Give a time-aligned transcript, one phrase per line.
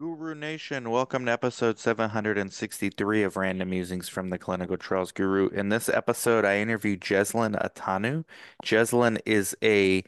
[0.00, 5.48] Guru Nation, welcome to episode 763 of Random Musings from the Clinical Trials Guru.
[5.48, 8.24] In this episode, I interviewed Jeslyn Atanu.
[8.62, 10.04] Jeslyn is a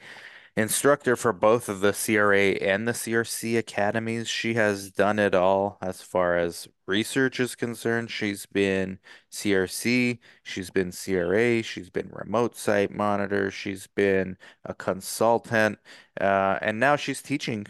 [0.56, 4.28] instructor for both of the CRA and the CRC academies.
[4.28, 8.12] She has done it all as far as research is concerned.
[8.12, 9.00] She's been
[9.32, 15.80] CRC, she's been CRA, she's been remote site monitor, she's been a consultant,
[16.20, 17.66] uh, and now she's teaching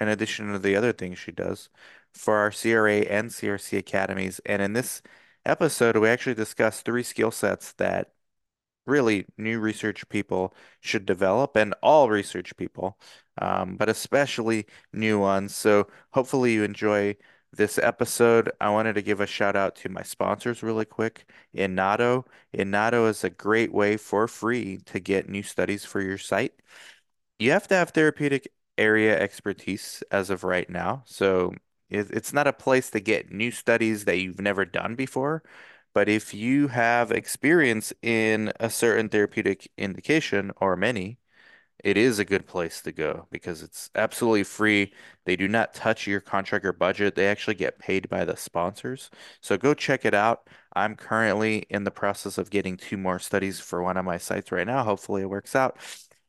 [0.00, 1.70] in addition to the other things she does
[2.12, 4.40] for our CRA and CRC academies.
[4.46, 5.02] And in this
[5.44, 8.12] episode, we actually discussed three skill sets that
[8.86, 12.98] really new research people should develop and all research people,
[13.38, 15.54] um, but especially new ones.
[15.54, 17.16] So hopefully you enjoy
[17.52, 18.50] this episode.
[18.60, 21.26] I wanted to give a shout out to my sponsors really quick.
[21.54, 22.26] Inato.
[22.54, 26.54] Inato is a great way for free to get new studies for your site.
[27.38, 31.02] You have to have therapeutic area expertise as of right now.
[31.06, 31.54] So
[31.90, 35.42] it, it's not a place to get new studies that you've never done before.
[35.94, 41.18] But if you have experience in a certain therapeutic indication or many,
[41.84, 44.92] it is a good place to go because it's absolutely free.
[45.26, 47.14] They do not touch your contract or budget.
[47.14, 49.10] They actually get paid by the sponsors.
[49.40, 50.48] So go check it out.
[50.74, 54.50] I'm currently in the process of getting two more studies for one of my sites
[54.50, 54.82] right now.
[54.82, 55.76] Hopefully it works out.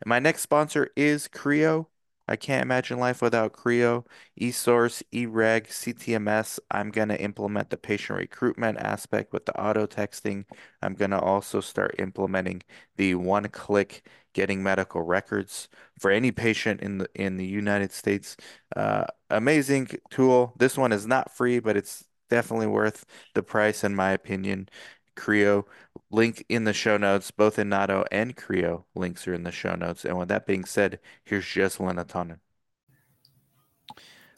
[0.01, 1.89] And my next sponsor is CRIO.
[2.27, 4.05] I can't imagine life without CRIO,
[4.39, 6.59] eSource, eReg, CTMS.
[6.71, 10.45] I'm going to implement the patient recruitment aspect with the auto texting.
[10.81, 12.63] I'm going to also start implementing
[12.97, 18.35] the one-click getting medical records for any patient in the in the United States.
[18.75, 20.53] Uh, amazing tool.
[20.57, 24.69] This one is not free, but it's definitely worth the price in my opinion.
[25.15, 25.65] CRIO.
[26.11, 30.05] Link in the show notes, both Inato and CRIO links are in the show notes.
[30.05, 32.39] And with that being said, here's Jeslyn Atanu.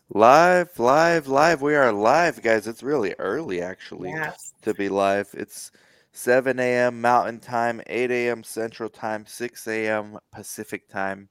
[0.09, 1.61] Live, live, live.
[1.61, 2.67] We are live, guys.
[2.67, 4.53] It's really early, actually, Yes.
[4.61, 5.30] to be live.
[5.33, 5.72] It's
[6.14, 7.02] 7 a.m.
[7.02, 8.44] Mountain Time, 8 a.m.
[8.44, 10.17] Central Time, 6 a.m.
[10.32, 11.27] Pacific Time.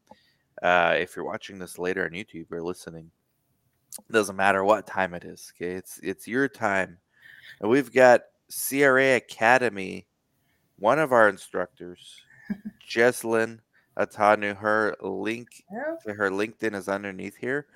[0.63, 3.11] Uh, if you're watching this later on YouTube or listening,
[4.11, 5.53] doesn't matter what time it is.
[5.57, 6.99] Okay, it's it's your time,
[7.61, 10.07] and we've got CRA Academy,
[10.79, 12.21] one of our instructors,
[12.89, 13.61] Jeslyn
[13.99, 14.57] Atanu.
[14.57, 15.49] Her link
[16.07, 17.67] to her LinkedIn is underneath here.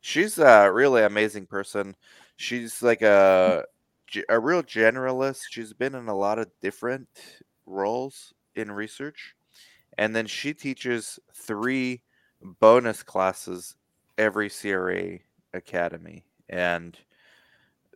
[0.00, 1.96] She's a really amazing person.
[2.36, 3.64] She's like a
[4.28, 5.42] a real generalist.
[5.50, 7.08] She's been in a lot of different
[7.66, 9.34] roles in research,
[9.98, 12.02] and then she teaches three
[12.60, 13.76] bonus classes
[14.18, 15.18] every CRA
[15.52, 16.24] Academy.
[16.48, 16.96] And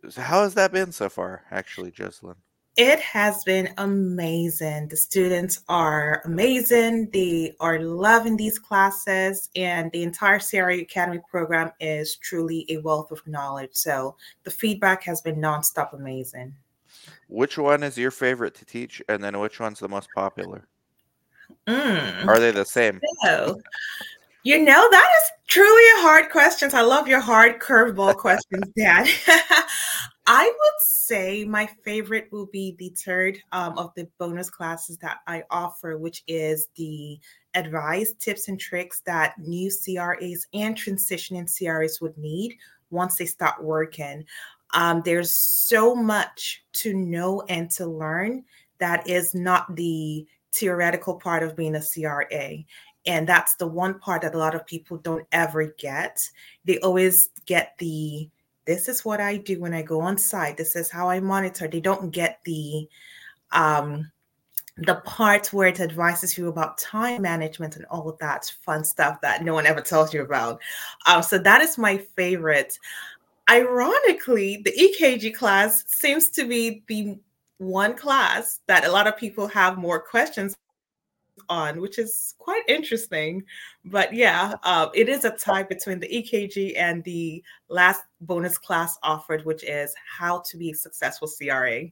[0.07, 2.35] so how has that been so far, actually, Jocelyn?
[2.77, 4.87] It has been amazing.
[4.87, 7.09] The students are amazing.
[7.11, 13.11] They are loving these classes, and the entire CRA Academy program is truly a wealth
[13.11, 13.71] of knowledge.
[13.73, 16.55] So the feedback has been nonstop amazing.
[17.27, 20.65] Which one is your favorite to teach, and then which one's the most popular?
[21.67, 22.27] Mm.
[22.27, 23.01] Are they the same?
[23.23, 23.59] So,
[24.43, 26.69] you know, that is truly a hard question.
[26.73, 29.07] I love your hard curveball questions, Dan.
[30.31, 35.17] I would say my favorite will be the third um, of the bonus classes that
[35.25, 37.19] I offer, which is the
[37.55, 42.55] advice, tips, and tricks that new CRAs and transitioning CRAs would need
[42.91, 44.23] once they start working.
[44.73, 48.43] Um, there's so much to know and to learn
[48.77, 52.57] that is not the theoretical part of being a CRA.
[53.05, 56.19] And that's the one part that a lot of people don't ever get.
[56.65, 58.29] They always get the
[58.65, 60.57] this is what I do when I go on site.
[60.57, 61.67] This is how I monitor.
[61.67, 62.87] They don't get the
[63.51, 64.11] um
[64.77, 69.19] the part where it advises you about time management and all of that fun stuff
[69.21, 70.61] that no one ever tells you about.
[71.05, 72.77] Um, so that is my favorite.
[73.49, 77.17] Ironically, the EKG class seems to be the
[77.57, 80.55] one class that a lot of people have more questions
[81.49, 83.43] on, which is quite interesting.
[83.85, 88.97] But yeah, uh, it is a tie between the EKG and the last bonus class
[89.03, 91.91] offered, which is how to be a successful CRA.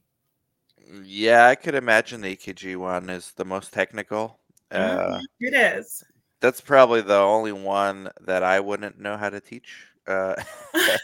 [1.04, 4.40] Yeah, I could imagine the EKG one is the most technical.
[4.70, 6.04] Uh, Mhm, It is.
[6.40, 9.86] that's probably the only one that I wouldn't know how to teach.
[10.06, 10.34] Uh,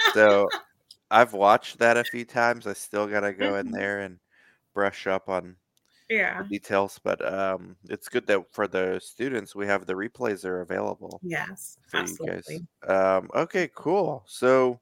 [0.00, 0.50] so
[1.10, 2.66] I've watched that a few times.
[2.66, 3.72] I still gotta go in Mhm.
[3.72, 4.18] there and
[4.74, 5.56] brush up on
[6.14, 6.46] Yeah.
[6.48, 11.22] details, but um, it's good that for the students we have the replays are available
[11.22, 11.78] Yes.
[11.88, 12.48] for you guys.
[12.48, 12.66] Absolutely.
[12.88, 14.24] Um, okay, cool.
[14.28, 14.80] So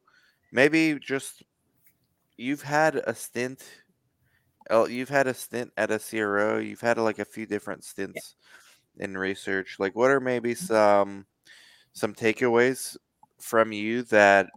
[0.52, 1.43] maybe just
[2.37, 3.64] you've had a stint.
[4.70, 6.58] Oh, you've had a stint at a CRO.
[6.58, 7.84] You've had like a few different
[8.14, 8.20] Yeah.
[8.20, 8.37] stints
[8.99, 9.79] in research.
[9.79, 11.26] Like, what are maybe some
[11.94, 12.96] some takeaways
[13.40, 14.50] from you that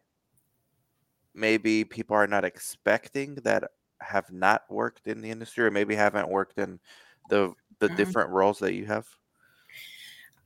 [1.33, 3.63] maybe people are not expecting that
[4.02, 6.80] have not worked in the industry or maybe haven't worked in
[7.28, 7.90] the the Mhm.
[7.90, 9.08] different roles that you have?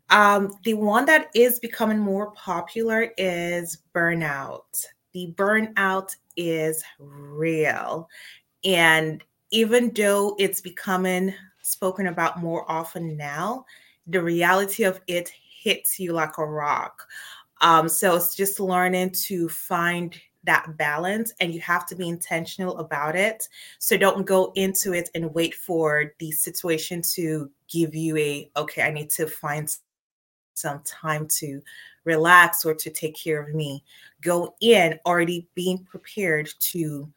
[0.10, 4.86] Um, the one that is becoming more popular is burnout.
[5.14, 8.10] The burnout is real.
[8.64, 13.66] And even though it's becoming spoken about more often now,
[14.08, 17.08] the reality of it hits you like a rock.
[17.62, 22.78] Um, so it's just learning to find that balance, and you have to be intentional
[22.78, 23.48] about it.
[23.80, 28.84] So don't go into it and wait for the situation to give you a, okay,
[28.84, 29.70] I need to find
[30.54, 31.62] some time to
[32.04, 33.84] relax or to take care of me.
[34.22, 37.12] Go in already being prepared to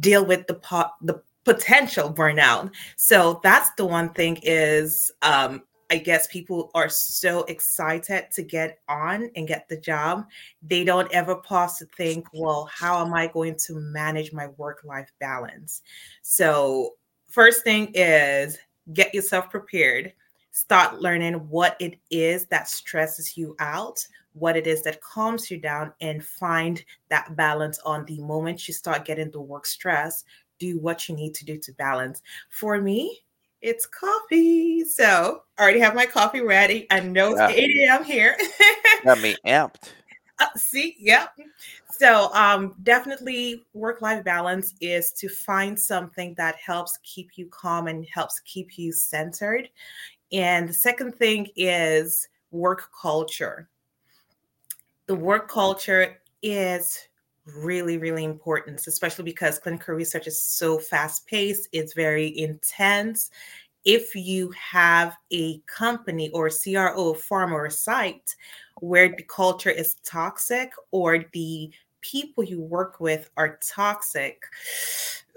[0.00, 2.70] deal with the pot the potential burnout.
[2.96, 5.62] So that's the one thing is um
[5.92, 10.26] I guess people are so excited to get on and get the job.
[10.62, 14.80] They don't ever pause to think, well, how am I going to manage my work
[14.84, 15.82] life balance?
[16.22, 16.94] So,
[17.28, 18.58] first thing is
[18.94, 20.14] get yourself prepared
[20.52, 25.58] start learning what it is that stresses you out, what it is that calms you
[25.58, 30.24] down, and find that balance on the moment you start getting the work stress.
[30.58, 32.22] Do what you need to do to balance.
[32.50, 33.20] For me,
[33.62, 34.84] it's coffee.
[34.84, 36.86] So I already have my coffee ready.
[36.90, 37.48] I know Yeah.
[37.48, 38.04] it's 8 a.m.
[38.04, 38.36] here.
[39.04, 39.92] Got me amped.
[40.38, 41.30] Uh, see, yep.
[41.90, 48.06] So um, definitely work-life balance is to find something that helps keep you calm and
[48.12, 49.68] helps keep you centered
[50.32, 53.68] and the second thing is work culture.
[55.06, 56.98] The work culture is
[57.46, 63.30] really, really important, especially because clinical research is so fast paced, it's very intense.
[63.84, 68.36] If you have a company or a CRO, farm, or a site
[68.80, 74.44] where the culture is toxic or the people you work with are toxic,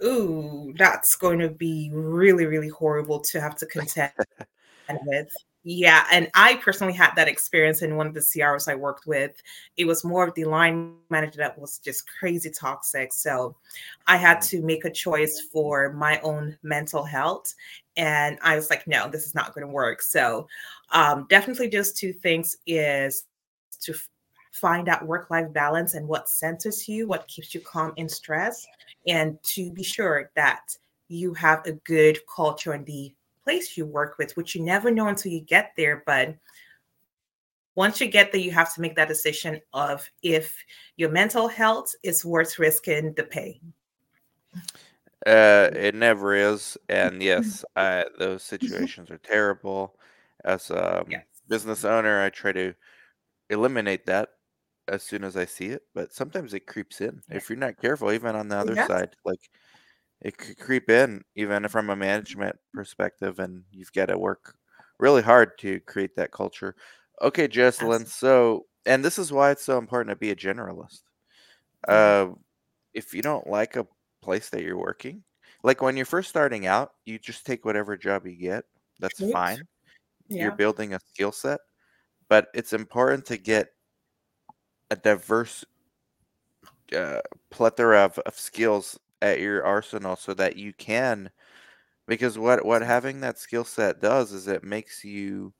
[0.03, 4.11] ooh, that's going to be really, really horrible to have to contend
[5.05, 5.29] with.
[5.67, 9.31] Yeah, and I personally had that experience in one of the CROs I worked with.
[9.77, 13.11] It was more of the line manager that was just crazy toxic.
[13.11, 13.55] So
[14.05, 17.51] I had to make a choice for my own mental health.
[17.97, 20.03] And I was like, no, this is not going to work.
[20.03, 20.47] So
[20.91, 23.25] um, definitely just two things is
[23.81, 24.07] to f-
[24.51, 28.67] find out work-life balance and what centers you, what keeps you calm in stress,
[29.07, 30.77] and to be sure that
[31.07, 33.11] you have a good culture and the
[33.45, 36.03] place you work with, which you never know until you get there.
[36.05, 36.35] But
[37.75, 40.57] once you get there, you have to make that decision of if
[40.97, 43.61] your mental health is worth risking the pay.
[45.25, 49.97] Uh, it never is, and yes, I, those situations are terrible.
[50.43, 51.25] As a um, Yes.
[51.47, 52.73] business owner, I try to
[53.49, 54.29] eliminate that
[54.87, 57.37] as soon as I see it, but sometimes it creeps in Yeah.
[57.37, 58.11] if you're not careful.
[58.11, 58.87] Even on the other Yes.
[58.87, 59.39] side, like
[60.21, 64.55] it could creep in, even from a management perspective, and you've got to work
[64.99, 66.75] really hard to create that culture.
[67.21, 67.47] Okay.
[67.47, 68.05] Absolutely.
[68.11, 71.01] So, and this is why it's so important to be a generalist.
[71.87, 72.29] Uh,
[72.93, 73.87] if you don't like a
[74.21, 75.23] place that you're working,
[75.63, 78.65] like when you're first starting out, you just take whatever job you get.
[78.99, 79.61] That's fine.
[80.29, 81.59] You're building a skill set,
[82.29, 83.69] but it's important to get
[84.91, 85.65] a diverse
[86.95, 91.29] uh, plethora of, of skills at your arsenal so that you can
[92.07, 95.53] because what what having that skill set does is it makes you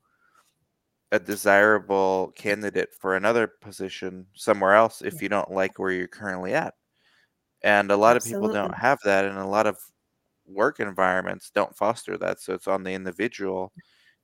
[1.12, 6.52] a desirable candidate for another position somewhere else if you don't like where you're currently
[6.52, 6.74] at.
[7.62, 9.78] And a lot of people don't have that and a lot of
[10.46, 12.40] work environments don't foster that.
[12.40, 13.72] So it's on the individual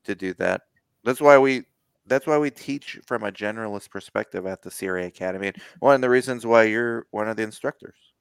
[0.04, 0.62] to do that.
[1.04, 1.64] That's why we
[2.06, 5.48] that's why we teach from a generalist perspective at the CRA Academy.
[5.48, 8.11] And one of the reasons why you're one of the instructors.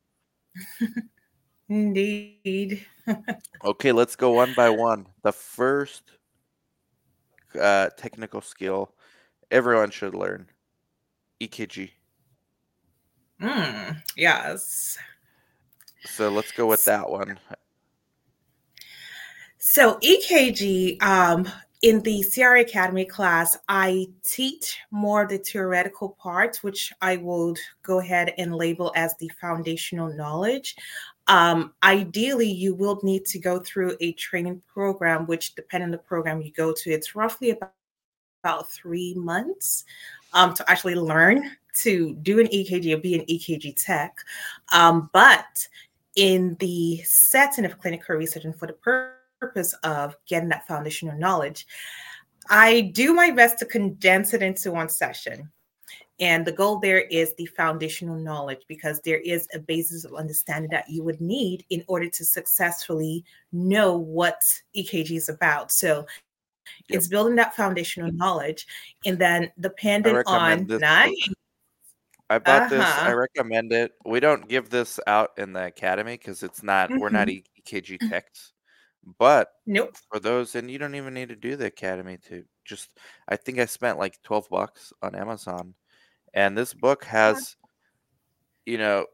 [1.70, 2.86] Indeed.
[3.63, 5.05] Okay, let's go one by one.
[5.22, 6.01] The first
[7.60, 8.96] uh, technical skill
[9.51, 10.48] everyone should learn
[11.39, 11.91] EKG.
[13.39, 14.98] Mm, yes.
[16.05, 17.39] So let's go with that one.
[19.58, 21.48] So EKG, um,
[21.81, 27.57] in the CRA Academy class, I teach more of the theoretical parts, which I would
[27.81, 30.75] go ahead and label as the foundational knowledge.
[31.27, 35.97] Um, ideally, you will need to go through a training program, which, depending on the
[35.97, 37.73] program you go to, it's roughly about,
[38.43, 39.85] about three months
[40.33, 44.17] um, to actually learn to do an EKG or be an EKG tech.
[44.71, 45.67] Um, but
[46.15, 51.17] in the setting of clinical research and for the purpose purpose of getting that foundational
[51.17, 51.67] knowledge,
[52.50, 55.51] I do my best to condense it into one session.
[56.19, 60.69] And the goal there is the foundational knowledge because there is a basis of understanding
[60.69, 64.41] that you would need in order to successfully know what
[64.75, 65.71] EKG is about.
[65.71, 66.05] So
[66.89, 66.98] Yep.
[66.98, 68.67] It's building that foundational knowledge,
[69.05, 71.29] and then depending on nice.
[72.29, 72.69] I bought uh-huh.
[72.69, 72.86] this.
[72.86, 73.91] I recommend it.
[74.05, 76.89] We don't give this out in the academy because it's not.
[76.89, 77.00] Mm-hmm.
[77.00, 77.75] We're not mm-hmm.
[77.75, 78.53] EKG techs,
[79.17, 79.96] but nope.
[80.12, 82.89] For those, and you don't even need to do the academy to just.
[83.27, 85.74] I think I spent like twelve bucks on Amazon,
[86.34, 87.55] and this book has,
[88.65, 89.05] you know,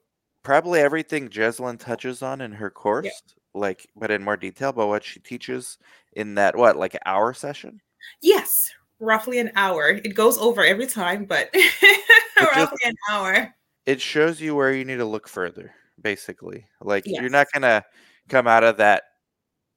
[0.44, 3.06] probably everything Jeslyn touches on in her course.
[3.06, 5.78] Yep like but in more detail about what she teaches
[6.14, 7.82] in that what like hour session
[8.22, 11.54] yes roughly an hour it goes over every time but
[12.56, 13.54] roughly an hour
[13.86, 17.20] it shows you where you need to look further basically like yes.
[17.20, 17.84] you're not gonna
[18.30, 19.04] come out of that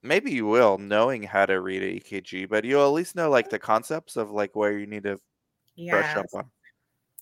[0.03, 3.51] maybe you will knowing how to read an ekg but you'll at least know like
[3.51, 5.19] the concepts of like where you need to
[5.77, 5.93] yes.
[5.93, 6.51] brush up on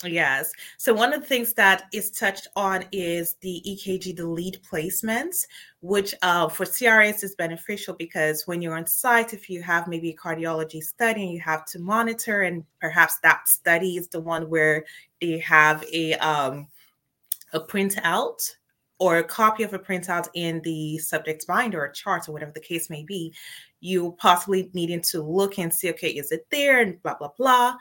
[0.05, 0.53] Yes.
[0.77, 5.45] So one of the things that is touched on is the EKG, the lead placements,
[5.81, 10.11] which uh, for CRAs is beneficial because when you're on site, if you have maybe
[10.11, 14.49] a cardiology study and you have to monitor, and perhaps that study is the one
[14.49, 14.85] where
[15.21, 16.69] they have a um,
[17.53, 18.39] a printout
[18.99, 22.61] or a copy of a printout in the subject's binder or chart or whatever the
[22.61, 23.33] case may be,
[23.81, 27.77] you possibly needing to look and see, okay, is it there and blah blah blah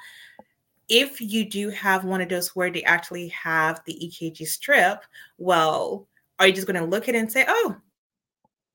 [0.89, 5.03] if you do have one of those where they actually have the EKG strip,
[5.37, 6.07] well,
[6.39, 7.75] are you just going to look at it and say, oh,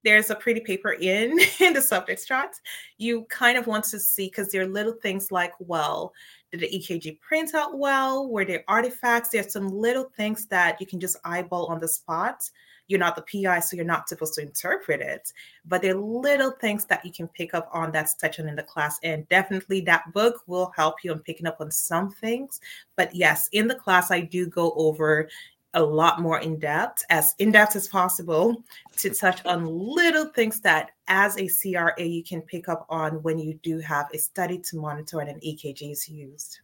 [0.05, 2.57] there's a pretty paper in in the subject chart?
[2.99, 6.13] You kind of want to see because there are little things like, well,
[6.53, 8.29] did the EKG print out well?
[8.29, 9.31] Were there artifacts?
[9.31, 12.49] There's some little things that you can just eyeball on the spot
[12.93, 15.33] you're not the PI, so you're not supposed to interpret it.
[15.65, 18.57] But there are little things that you can pick up on that's touched on in
[18.57, 18.99] the class.
[19.03, 22.61] And definitely that book will help you in picking up on some things.
[22.97, 25.29] But yes, in the class, I do go over
[25.75, 28.63] a lot more in depth, as in depth as possible,
[28.97, 33.39] to touch on little things that as a CRA you can pick up on when
[33.39, 36.61] you do have a study to monitor and an EKG is used.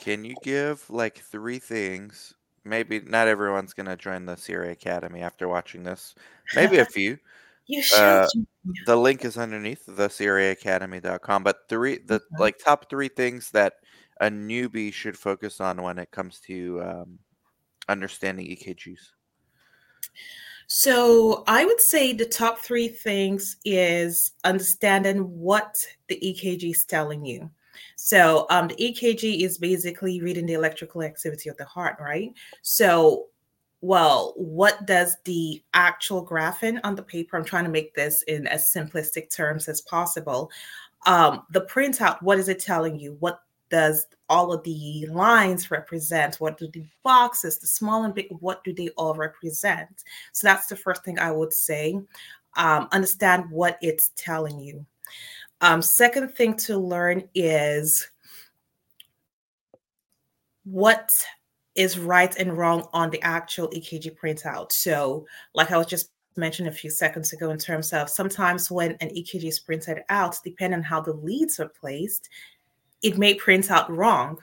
[0.00, 2.34] Can you give like three things
[2.68, 6.14] maybe not everyone's going to join the CRA Academy after watching this.
[6.54, 7.18] Maybe a few.
[7.66, 7.98] you should.
[7.98, 8.28] Uh,
[8.86, 11.42] the link is underneath the CRAacademy.com.
[11.42, 13.74] But three, the like top three things that
[14.20, 17.18] a newbie should focus on when it comes to um,
[17.88, 19.00] understanding EKGs.
[20.66, 25.74] So I would say the top three things is understanding what
[26.08, 27.50] the EKG is telling you.
[27.96, 32.32] So um, the EKG is basically reading the electrical activity of the heart, right?
[32.62, 33.26] So,
[33.80, 37.36] well, what does the actual graphing on the paper?
[37.36, 40.50] I'm trying to make this in as simplistic terms as possible.
[41.06, 43.16] Um, the printout, what is it telling you?
[43.20, 43.40] What
[43.70, 46.36] does all of the lines represent?
[46.36, 49.88] What do the boxes, the small and big, what do they all represent?
[50.32, 51.98] So that's the first thing I would say.
[52.56, 54.84] Um, understand what it's telling you.
[55.60, 58.08] Um, second thing to learn is
[60.64, 61.10] what
[61.74, 64.72] is right and wrong on the actual EKG printout.
[64.72, 68.92] So, like I was just mentioned a few seconds ago, in terms of sometimes when
[69.00, 72.28] an EKG is printed out, depending on how the leads are placed,
[73.02, 74.38] it may print out wrong.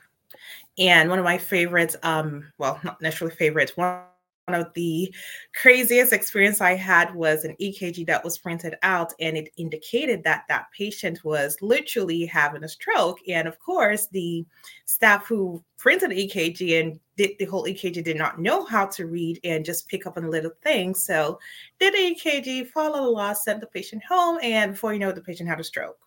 [0.78, 4.02] And one of my favorites, um, well, not necessarily favorites, one
[4.48, 5.14] one of the
[5.56, 10.44] craziest experience I had was an EKG that was printed out and it indicated that
[10.50, 13.18] that patient was literally having a stroke.
[13.28, 14.46] And of course, the
[14.86, 19.08] staff who printed the EKG and did the whole EKG did not know how to
[19.08, 21.04] read and just pick up on little things.
[21.04, 21.40] So
[21.80, 25.16] did the EKG, follow the law, sent the patient home, and before you know it,
[25.16, 25.98] the patient had a stroke.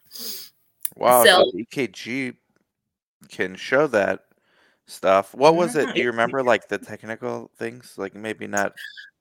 [0.99, 2.35] Wow, so, the EKG
[3.29, 4.25] can show that
[4.87, 5.35] stuff.
[5.35, 5.95] What was it?
[5.95, 7.95] Do you remember like the technical things?
[7.97, 8.73] Like maybe not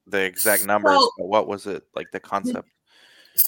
[0.08, 2.30] the exact numbers, so, but what was it like the mm-hmm.
[2.30, 2.70] concept?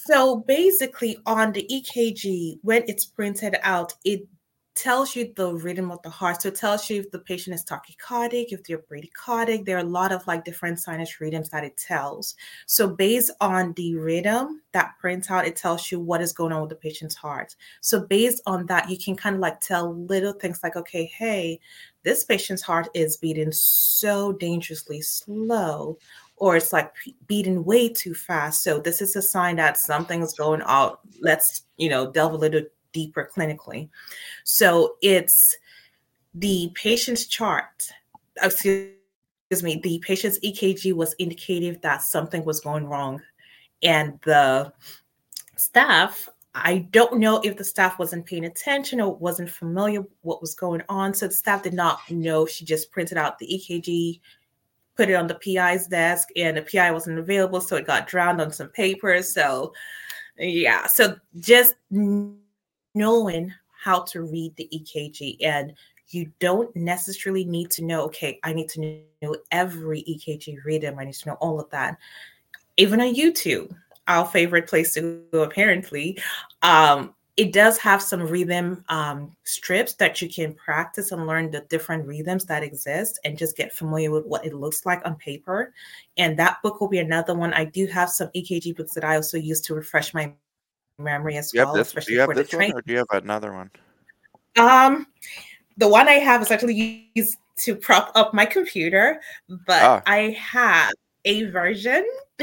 [0.06, 4.22] So basically, on the EKG, when it's printed out, it
[4.74, 6.42] tells you the rhythm of the heart.
[6.42, 9.64] So it tells you if the patient is tachycardic, if they're bradycardic.
[9.64, 12.34] There are a lot of like different sinus rhythms that it tells.
[12.66, 16.62] So based on the rhythm that prints out, it tells you what is going on
[16.62, 17.56] with the patient's heart.
[17.80, 21.60] So based on that, you can kind of like tell little things like, okay, hey,
[22.02, 25.98] this patient's heart is beating so dangerously slow
[26.36, 26.92] or it's like
[27.26, 28.62] beating way too fast.
[28.62, 31.00] So this is a sign that something's going out.
[31.20, 32.62] Let's, you know, delve a little
[32.92, 33.88] deeper clinically.
[34.44, 35.56] So it's
[36.34, 37.90] the patient's chart,
[38.42, 38.92] uh, excuse
[39.62, 43.20] me, the patient's EKG was indicative that something was going wrong.
[43.82, 44.72] And the
[45.56, 50.54] staff I don't know if the staff wasn't paying attention or wasn't familiar what was
[50.54, 51.14] going on.
[51.14, 52.44] So the staff did not know.
[52.44, 54.20] She just printed out the EKG,
[54.96, 58.40] put it on the PI's desk, and the PI wasn't available, so it got drowned
[58.40, 59.32] on some papers.
[59.32, 59.72] So
[60.36, 61.76] yeah, so just
[62.94, 65.74] knowing how to read the EKG and
[66.08, 70.98] you don't necessarily need to know, okay, I need to know every EKG rhythm.
[70.98, 71.98] I need to know all of that.
[72.76, 73.74] Even on YouTube,
[74.08, 76.18] our favorite place to go, apparently,
[76.62, 81.60] um, it does have some rhythm um, strips that you can practice and learn the
[81.70, 85.72] different rhythms that exist and just get familiar with what it looks like on paper.
[86.18, 87.54] And that book will be another one.
[87.54, 90.34] I do have some EKG books that I also use to refresh my
[91.02, 91.74] memory as you well.
[91.74, 93.70] Have this, do you have this one or do you have another one?
[94.56, 95.06] Um,
[95.76, 100.02] the one I have is actually used to prop up my computer, but ah.
[100.06, 100.92] I have
[101.24, 102.06] a version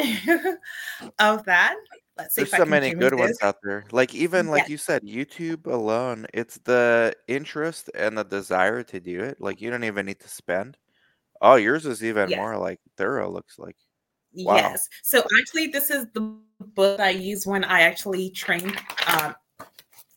[1.20, 1.76] of that.
[2.18, 3.20] Let's see There's so many good this.
[3.20, 3.86] ones out there.
[3.92, 9.22] Like even like you said, YouTube alone, it's the interest and the desire to do
[9.22, 9.40] it.
[9.40, 10.78] Like you don't even need to spend.
[11.42, 13.30] Oh, yours is even more like thorough.
[13.30, 13.76] Looks like.
[14.34, 14.56] Wow.
[14.56, 14.90] Yes.
[15.04, 19.36] So actually, this is the book I use when I actually trained um,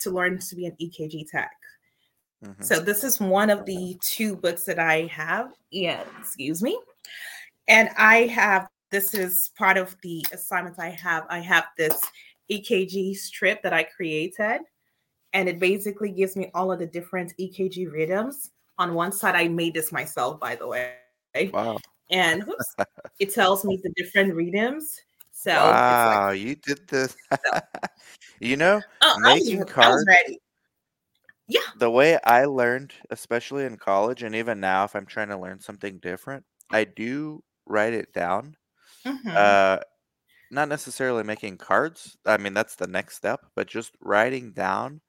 [0.01, 1.53] to learn to be an EKG tech.
[2.45, 2.63] Mm-hmm.
[2.63, 5.53] So this is one of the two books that I have.
[5.71, 6.79] Yeah, excuse me.
[7.69, 11.25] And I have this is part of the assignments I have.
[11.29, 12.01] I have this
[12.51, 14.63] EKG strip that I created,
[15.33, 18.51] and it basically gives me all of the different EKG rhythms.
[18.79, 20.95] On one side, I made this myself, by the way.
[21.53, 21.79] Wow.
[22.11, 22.75] And whoops,
[23.19, 25.01] it tells me the different rhythms.
[25.33, 27.17] So wow, like, you did this.
[27.33, 27.61] So.
[28.41, 29.87] you know, oh, making cards.
[29.87, 30.41] I was ready.
[31.49, 31.61] Yeah.
[31.79, 35.61] The way I learned, especially in college, and even now, if I'm trying to learn
[35.61, 38.57] something different, I do write it down.
[39.05, 39.31] Mm-hmm.
[39.35, 39.79] Uh,
[40.51, 42.17] not necessarily making cards.
[42.27, 45.01] I mean, that's the next step, but just writing down,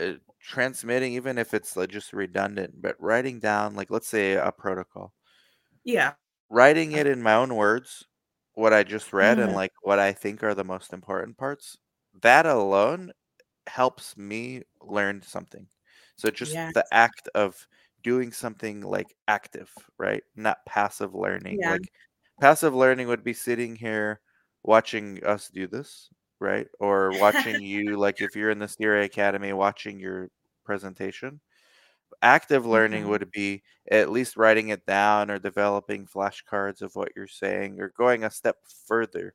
[0.00, 4.50] uh, transmitting, even if it's like just redundant, but writing down, like let's say a
[4.50, 5.14] protocol.
[5.84, 6.12] Yeah.
[6.52, 8.04] Writing it in my own words,
[8.52, 9.48] what I just read, mm-hmm.
[9.48, 11.78] and like what I think are the most important parts.
[12.20, 13.12] That alone
[13.66, 15.66] helps me learn something.
[16.16, 17.66] So just the act of
[18.02, 20.22] doing something like active, right?
[20.36, 21.58] Not passive learning.
[21.62, 21.72] Yeah.
[21.72, 21.90] Like
[22.38, 24.20] passive learning would be sitting here
[24.62, 26.66] watching us do this, right?
[26.80, 30.28] Or watching you like if you're in the CRA Academy watching your
[30.64, 31.40] presentation.
[32.22, 33.10] Active learning mm-hmm.
[33.10, 37.92] would be at least writing it down or developing flashcards of what you're saying or
[37.98, 38.56] going a step
[38.86, 39.34] further.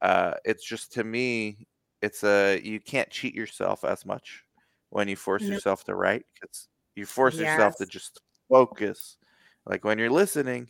[0.00, 1.66] Uh, it's just to me
[2.00, 4.44] it's a you can't cheat yourself as much
[4.90, 5.54] when you force no.
[5.54, 7.44] yourself to write because you force yes.
[7.44, 9.16] yourself to just focus.
[9.64, 10.68] Like when you're listening,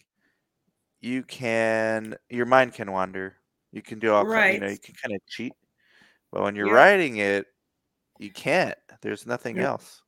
[1.00, 3.36] you can your mind can wander.
[3.72, 4.52] You can do all right.
[4.52, 5.54] kind, you know you can kind of cheat,
[6.30, 7.46] but when you're writing it,
[8.18, 8.76] you can't.
[9.00, 10.02] There's nothing else.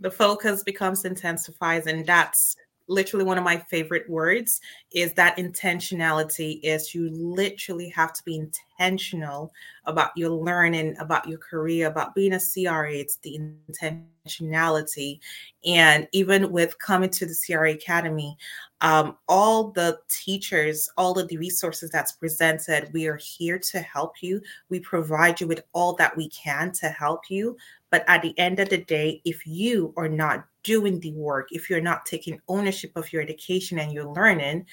[0.00, 2.56] The focus becomes intensifies, and that's
[2.90, 4.60] literally one of my favorite words
[4.92, 9.52] is that intentionality is you literally have to be intentional
[9.86, 15.20] about your learning about your career about being a cra it's the intentionality.
[15.64, 18.36] And even with coming to the cra academy
[18.82, 24.22] um, all the teachers all of the resources that's presented we are here to help
[24.22, 27.56] you we provide you with all that we can to help you
[27.90, 31.68] but at the end of the day if you are not doing the work, if
[31.68, 34.66] you're not taking ownership of your education and your learning,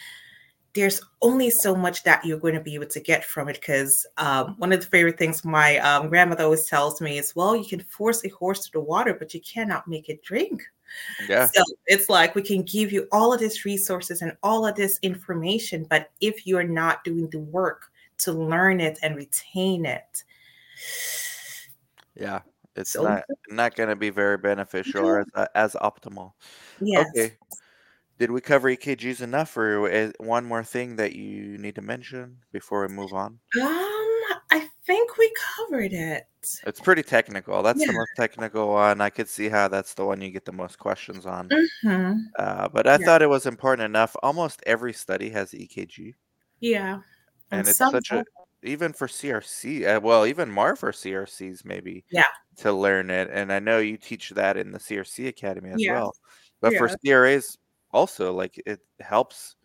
[0.73, 3.55] there's only so much that you're going to be able to get from it.
[3.55, 7.55] Because um, one of the favorite things my um, grandmother always tells me is, well,
[7.55, 10.63] you can force a horse to the water, but you cannot make it drink.
[11.27, 11.47] Yeah.
[11.47, 14.99] So it's like we can give you all of these resources and all of this
[15.01, 20.23] information, but if you're not doing the work to learn it and retain it,
[22.15, 22.41] yeah,
[22.75, 26.33] it's so, not not going to be very beneficial or as, uh, as optimal.
[26.79, 27.07] Yes.
[27.15, 27.35] Okay.
[28.19, 32.37] Did we cover EKGs enough, or is one more thing that you need to mention
[32.51, 33.39] before we move on?
[34.51, 36.27] I think we covered it.
[36.65, 37.61] It's pretty technical.
[37.61, 37.87] That's yeah.
[37.87, 39.01] the most technical one.
[39.01, 41.49] I could see how that's the one you get the most questions on.
[41.49, 42.13] Mm-hmm.
[42.37, 43.05] Uh, but I yeah.
[43.05, 44.15] thought it was important enough.
[44.23, 46.13] Almost every study has EKG.
[46.61, 46.93] Yeah.
[47.51, 48.23] And, and it's such a
[48.63, 52.03] even for CRC, uh, well, even more for CRCs, maybe.
[52.11, 52.23] Yeah.
[52.57, 56.15] To learn it, and I know you teach that in the CRC Academy as well.
[56.59, 56.79] But yeah.
[56.79, 57.57] for CRAs,
[57.91, 59.55] also, like it helps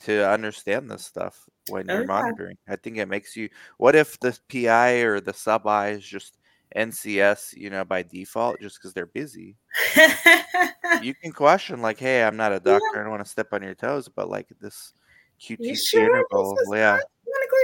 [0.00, 2.56] to understand this stuff when you're monitoring.
[2.68, 3.48] I think it makes you.
[3.78, 6.38] What if the PI or the sub I is just
[6.76, 9.56] NCS, you know, by default, just because they're busy?
[11.02, 12.86] you can question, like, "Hey, I'm not a doctor.
[12.94, 13.00] Yeah.
[13.00, 14.94] I don't want to step on your toes, but like this
[15.40, 16.04] QTC sure?
[16.04, 16.98] interval, yeah."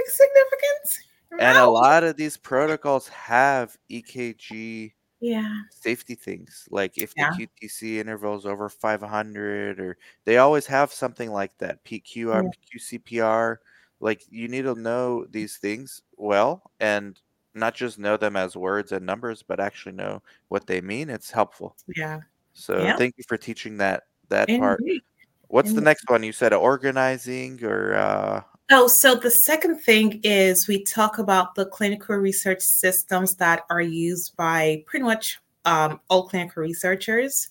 [0.07, 0.99] significance?
[1.39, 7.47] And a lot of these protocols have EKG yeah safety things like if yeah the
[7.47, 13.57] QTC interval is over 500 or they always have something like that PQR yeah QCPR
[13.99, 17.19] like you need to know these things well and
[17.53, 21.31] not just know them as words and numbers but actually know what they mean it's
[21.31, 21.75] helpful.
[21.95, 22.21] Yeah.
[22.53, 24.79] So yeah thank you for teaching that that part.
[24.81, 25.01] indeed
[25.47, 26.23] what's the next one?
[26.23, 31.65] You said organizing or uh Oh, so the second thing is we talk about the
[31.67, 37.47] clinical research systems that are used by pretty much um, all clinical researchers,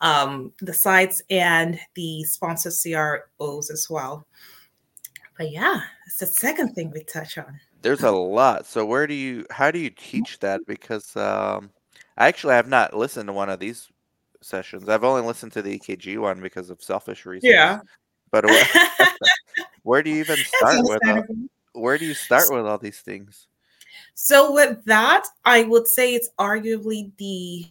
[0.00, 4.24] um, the sites, and the sponsor CROs as well.
[5.40, 7.58] But yeah, it's the second thing we touch on.
[7.80, 8.66] there's a lot.
[8.66, 10.60] So where do you how do you teach that?
[10.66, 11.70] Because um
[12.18, 13.88] i actually have not listened to one of these
[14.42, 14.86] sessions.
[14.86, 17.54] I've only listened to the ekg one because of selfish reasons.
[17.54, 17.80] Yeah.
[18.30, 19.26] but wh-
[19.82, 21.24] where do you even start with all,
[21.72, 23.48] where do you start with all these things?
[24.14, 27.64] So with that, I would say it's arguably the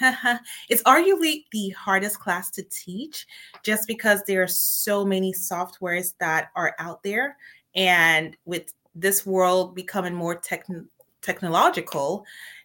[0.68, 3.26] it's arguably the hardest class to teach
[3.62, 7.36] just because there are so many softwares that are out there
[7.74, 10.86] and with this world becoming more techn
[11.22, 12.24] technological,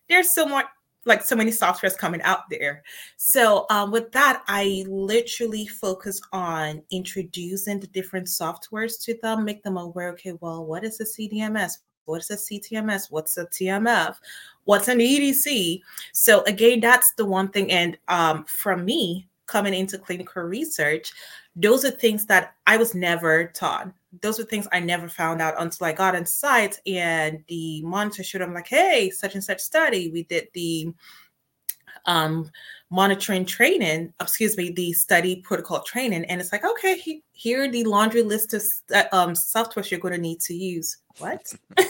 [0.09, 0.65] there's so much
[1.05, 2.81] like so many softwares coming out there.
[3.17, 9.63] So um, with that, I literally focus on introducing the different softwares to them, make
[9.63, 10.09] them aware.
[10.11, 11.73] Okay, well, what is a CDMS?
[12.05, 13.11] What is a CTMS?
[13.11, 14.15] What's a TMF?
[14.65, 15.81] What's an EDC?
[16.11, 17.71] So again, that's the one thing.
[17.71, 21.11] And um, from me coming into clinical research,
[21.55, 23.91] those are things that I was never taught.
[24.21, 28.23] Those are things I never found out until I got on site and the monitor
[28.23, 28.41] showed.
[28.41, 30.09] I'm like, hey, such and such study.
[30.09, 30.93] We did the
[32.05, 32.49] um,
[32.89, 36.25] monitoring training, excuse me, the study protocol training.
[36.25, 38.61] And it's like, okay, he, here are the laundry list of
[39.11, 40.97] um, softwares you're going to need to use.
[41.17, 41.53] What?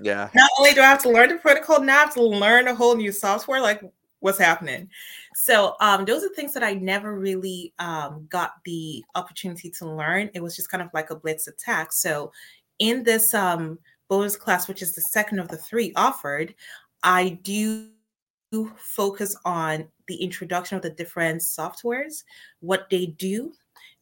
[0.00, 2.68] yeah Not only do I have to learn the protocol, now I have to learn
[2.68, 3.60] a whole new software.
[3.60, 3.82] Like,
[4.20, 4.88] what's happening?
[5.34, 10.30] So, um, those are things that I never really um, got the opportunity to learn.
[10.34, 11.92] It was just kind of like a blitz attack.
[11.92, 12.32] So,
[12.78, 16.54] in this um, bonus class, which is the second of the three offered,
[17.02, 17.88] I do
[18.76, 22.24] focus on the introduction of the different softwares,
[22.60, 23.52] what they do,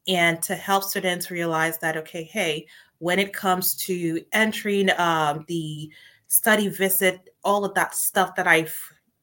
[0.08, 2.66] and to help students realize that, okay, hey,
[2.98, 5.90] when it comes to entering um, the
[6.26, 8.76] study visit, all of that stuff that I've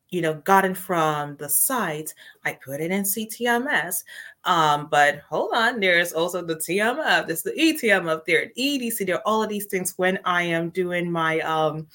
[0.09, 2.13] you know gotten from the site,
[2.45, 4.03] I put it in CTMS.
[4.45, 9.43] Um, but hold on, there's also the TMF, there's the ETMF, there, EDC, there all
[9.43, 11.87] of these things when I am doing my um,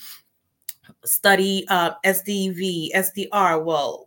[1.05, 3.63] study uh, SDV, SDR.
[3.65, 4.07] Well,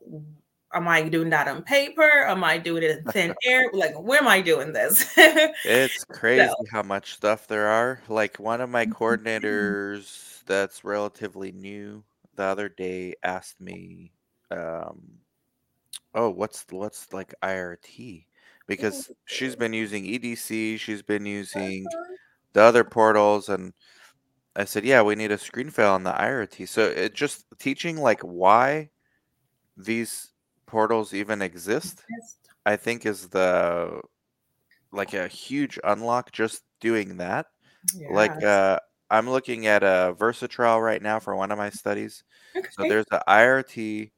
[0.74, 2.26] am I doing that on paper?
[2.28, 3.70] Am I doing it in thin air?
[3.74, 5.12] Like, where am I doing this?
[5.18, 11.52] it's crazy so, how much stuff there are like one of my coordinators that's relatively
[11.52, 12.04] new
[12.36, 14.12] the other day asked me
[14.52, 15.02] um
[16.14, 18.26] oh what's what's like irt
[18.68, 21.86] because she's been using edc she's been using
[22.54, 23.74] the other portals and
[24.56, 27.98] i said yeah we need a screen fail on the irt so it just teaching
[27.98, 28.90] like why
[29.78, 30.34] these
[30.68, 32.06] portals even exist
[32.66, 34.02] i think is the
[34.92, 37.48] like a huge unlock just doing that.
[38.10, 38.80] Like uh
[39.12, 42.24] i'm looking at a versatrial right now for one of my studies.
[42.70, 44.12] So there's a irt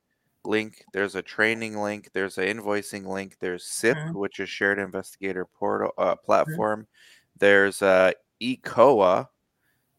[0.45, 4.15] link there's a training link there's an invoicing link there's sip Mhm.
[4.15, 6.87] which is shared investigator portal uh, platform.
[7.37, 9.27] There's a ecoa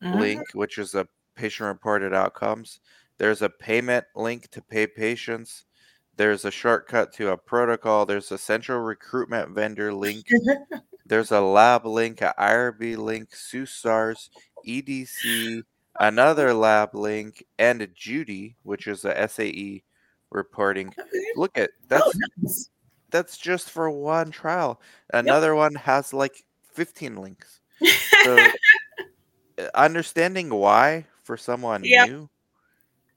[0.03, 0.19] Mhm.
[0.21, 2.81] link which is a patient reported outcomes
[3.19, 5.65] there's a payment link to pay patients
[6.17, 10.27] there's a shortcut to a protocol there's a central recruitment vendor link
[11.09, 14.29] there's a lab link, a IRB link, SUSARS,
[14.67, 15.63] EDC,
[16.01, 19.83] another lab link, and a Judy, which is a SAE
[20.31, 20.95] reporting.
[21.35, 22.71] Look at Oh, that's nice.
[23.11, 24.81] that's just for one trial.
[25.15, 27.61] Another one has like 15 links.
[28.25, 28.37] So
[29.75, 32.07] understanding why for someone Yep.
[32.09, 32.31] new,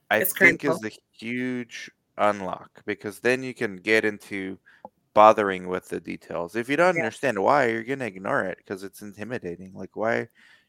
[0.10, 0.76] I It's think critical.
[0.76, 4.58] is a huge unlock because then you can get into
[5.14, 6.56] bothering with the details.
[6.56, 7.02] If you don't Yeah.
[7.04, 9.74] understand why, you're gonna ignore it because it's intimidating.
[9.74, 10.28] Like, why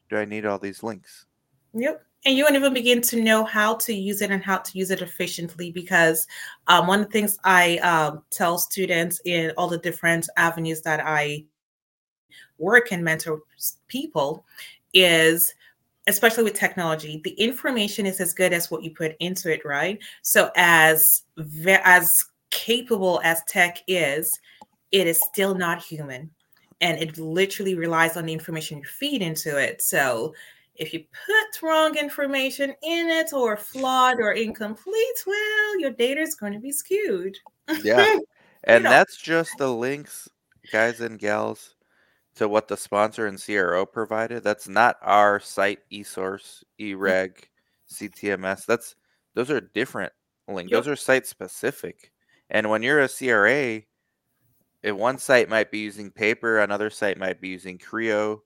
[0.09, 1.25] do I need all these links?
[1.73, 2.05] Yep.
[2.25, 4.91] And you won't even begin to know how to use it and how to use
[4.91, 6.25] it efficiently because
[6.67, 11.01] um, one of the things I um, tell students in all the different avenues that
[11.05, 11.43] I
[12.57, 13.41] work and mentor
[13.87, 14.45] people
[14.93, 15.53] is
[16.07, 19.99] especially with technology the information is as good as what you put into it right
[20.21, 21.23] so as
[21.83, 22.11] as
[22.51, 24.29] capable as tech is
[24.91, 26.29] it is still not human
[26.81, 30.33] and it literally relies on the information you feed into it so
[30.75, 36.35] If you put wrong information in it or flawed or incomplete, well, your data is
[36.35, 37.37] going to be skewed.
[37.83, 38.17] Yeah.
[38.63, 40.27] and that's just the links,
[40.71, 41.72] guys and gals,
[42.35, 44.43] to what the sponsor and CRO provided.
[44.43, 46.95] That's not our site eSource, mm.
[46.95, 47.35] eReg,
[47.91, 48.65] CTMS.
[48.65, 48.95] That's
[49.35, 50.13] those are different
[50.47, 50.71] links.
[50.71, 50.77] Yep.
[50.77, 52.11] Those are site specific.
[52.49, 53.85] And when you're a CRA, if
[54.83, 58.43] eh, one site might be using paper, another site might be using CRIO.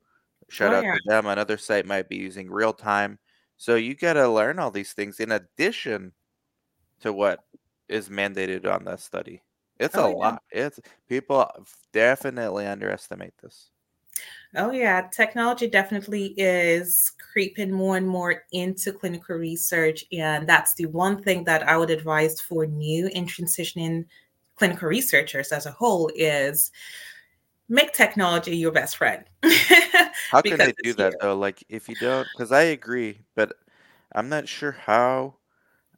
[0.50, 0.94] Shout oh, out yeah.
[0.94, 1.26] to them.
[1.26, 3.20] Another site might be using real time.
[3.58, 6.14] So you got to learn all these things in addition
[7.02, 7.40] to what
[7.90, 9.42] is mandated on that study.
[9.80, 10.16] It's oh, a yeah.
[10.16, 10.44] lot.
[10.52, 11.50] It's people
[11.92, 13.72] definitely underestimate this.
[14.56, 20.86] Oh yeah, technology definitely is creeping more and more into clinical research, and that's the
[20.86, 24.06] one thing that I would advise for new and transitioning
[24.56, 26.72] clinical researchers as a whole is
[27.70, 29.24] make technology your best friend.
[30.32, 31.18] how can they do that here.
[31.22, 31.36] though?
[31.36, 33.54] Like if you don't, because I agree, but
[34.16, 35.36] I'm not sure how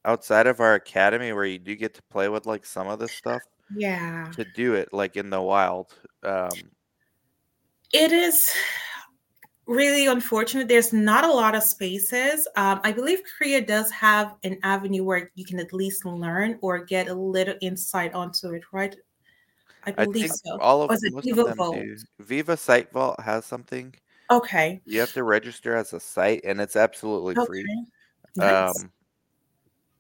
[0.05, 3.11] outside of our academy where you do get to play with like some of this
[3.11, 3.43] stuff.
[3.75, 4.31] Yeah.
[4.35, 5.93] To do it like in the wild.
[6.23, 6.71] Um,
[7.93, 8.51] it is
[9.65, 10.67] really unfortunate.
[10.67, 12.47] There's not a lot of spaces.
[12.55, 16.83] Um, I believe CRIO does have an avenue where you can at least learn or
[16.83, 18.95] get a little insight onto it, right?
[19.85, 20.59] I believe I so.
[20.59, 21.75] All of, it Veeva of Vault?
[21.75, 21.95] Do.
[22.21, 23.93] Veeva SiteVault has something.
[24.31, 24.81] Okay.
[24.85, 27.45] You have to register as a site, and it's absolutely okay.
[27.47, 27.85] free.
[28.35, 28.81] Nice.
[28.81, 28.91] Um,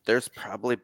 [0.05, 0.77] there's probably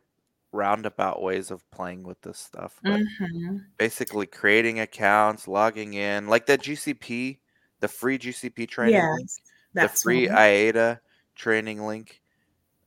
[0.55, 3.57] roundabout ways of playing with this stuff, but mm-hmm.
[3.77, 7.37] basically creating accounts, logging in, like that GCP,
[7.81, 9.29] the free GCP training yes, link,
[9.73, 10.37] the free one.
[10.37, 10.99] IATA
[11.35, 12.21] training link.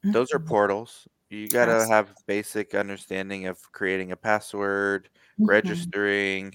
[0.05, 0.13] Mm-hmm.
[0.13, 0.49] Those are mm-hmm.
[0.49, 1.07] portals.
[1.31, 5.45] You got to have basic understanding of creating a password, mm-hmm.
[5.45, 6.55] registering.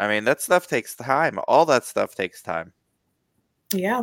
[0.00, 1.38] I mean, that stuff takes time.
[1.46, 2.72] All that stuff takes time.
[3.72, 4.02] Yeah.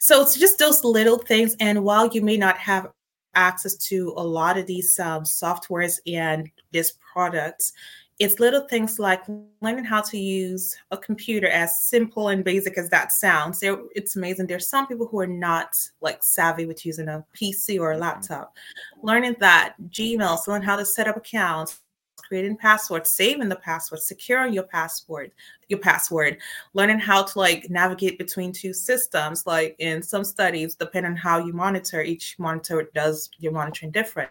[0.00, 1.56] So it's just those little things.
[1.60, 2.88] And while you may not have
[3.34, 7.72] access to a lot of these um, softwares and these products,
[8.20, 9.22] it's little things like
[9.60, 13.58] learning how to use a computer as simple and basic as that sounds.
[13.58, 14.46] There it's amazing.
[14.46, 18.02] There's some people who are not like savvy with using a pc or a mm-hmm.
[18.02, 18.56] laptop.
[19.02, 21.80] Learning that gmail learn how to set up accounts
[22.26, 25.30] creating passwords saving the password securing your password
[25.68, 26.38] your password
[26.72, 31.38] learning how to like navigate between two systems like in some studies depending on how
[31.38, 34.30] you monitor each monitor does your monitoring different.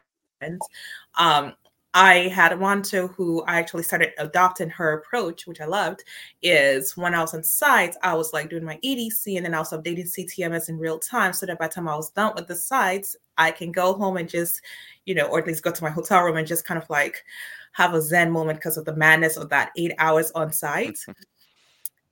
[1.17, 1.53] Um,
[1.95, 6.03] I had a monitor who I actually started adopting her approach, which I loved,
[6.41, 9.59] is when I was on sites, I was like doing my EDC and then I
[9.59, 12.47] was updating CTMS in real time so that by the time I was done with
[12.47, 14.61] the sites, I can go home and just,
[15.05, 17.23] you know, or at least go to my hotel room and just kind of like
[17.73, 20.97] have a Zen moment because of the madness of that eight hours on site.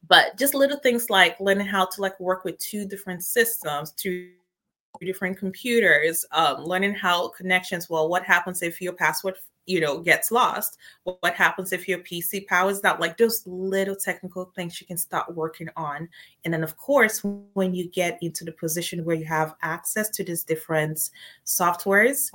[0.08, 4.32] but just little things like learning how to like work with two different systems, two
[5.00, 9.36] different computers, um, learning how connections, well, what happens if your password
[9.68, 10.78] you know gets lost?
[11.04, 15.34] What happens if your pc powers out like those little technical things you can start
[15.36, 16.10] working on.
[16.44, 17.24] And then of course
[17.54, 21.12] when you get into the position where you have access to these different
[21.46, 22.32] softwares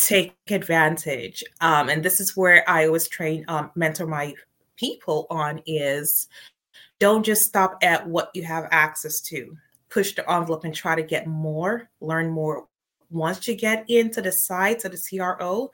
[0.00, 4.34] take advantage um, and this is where i always train um, mentor my
[4.76, 6.28] people on is
[7.00, 9.56] don't just stop at what you have access to
[9.88, 12.66] push the envelope and try to get more learn more
[13.10, 15.70] once you get into the sites of the cro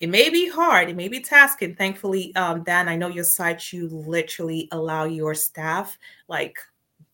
[0.00, 1.74] it may be hard, it may be tasking.
[1.74, 6.56] Thankfully, um, Dan, I know your site, you literally allow your staff like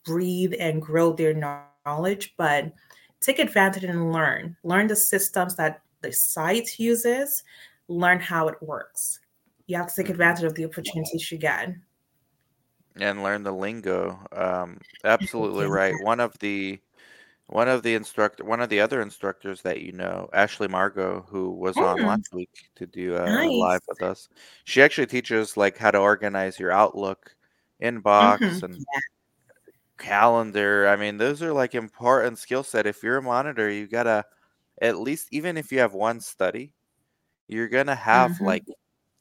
[0.05, 1.33] breathe and grow their
[1.87, 2.73] knowledge, but
[3.21, 4.57] take advantage and learn.
[4.65, 7.43] Learn the systems that the site uses,
[7.89, 9.21] learn how it works.
[9.67, 10.13] You have to take mm-hmm.
[10.13, 11.75] advantage of the opportunities you get.
[12.97, 14.19] And learn the lingo.
[14.33, 15.95] Um, absolutely right.
[16.03, 16.79] One of the
[17.49, 21.51] one of the instructor, one of the other instructors that you know, Ashley Margot, who
[21.51, 22.07] was on mm.
[22.07, 23.51] last week to do a nice.
[23.51, 24.29] live with us.
[24.65, 27.35] She actually teaches like how to organize your Outlook
[27.83, 28.65] inbox mm-hmm.
[28.65, 29.01] and yeah.
[29.99, 30.89] calendar.
[30.89, 32.87] I mean, those are like important skill set.
[32.87, 34.25] If you're a monitor, you gotta
[34.85, 36.73] at least, even if you have one study,
[37.49, 38.45] you're gonna have mm-hmm.
[38.45, 38.65] like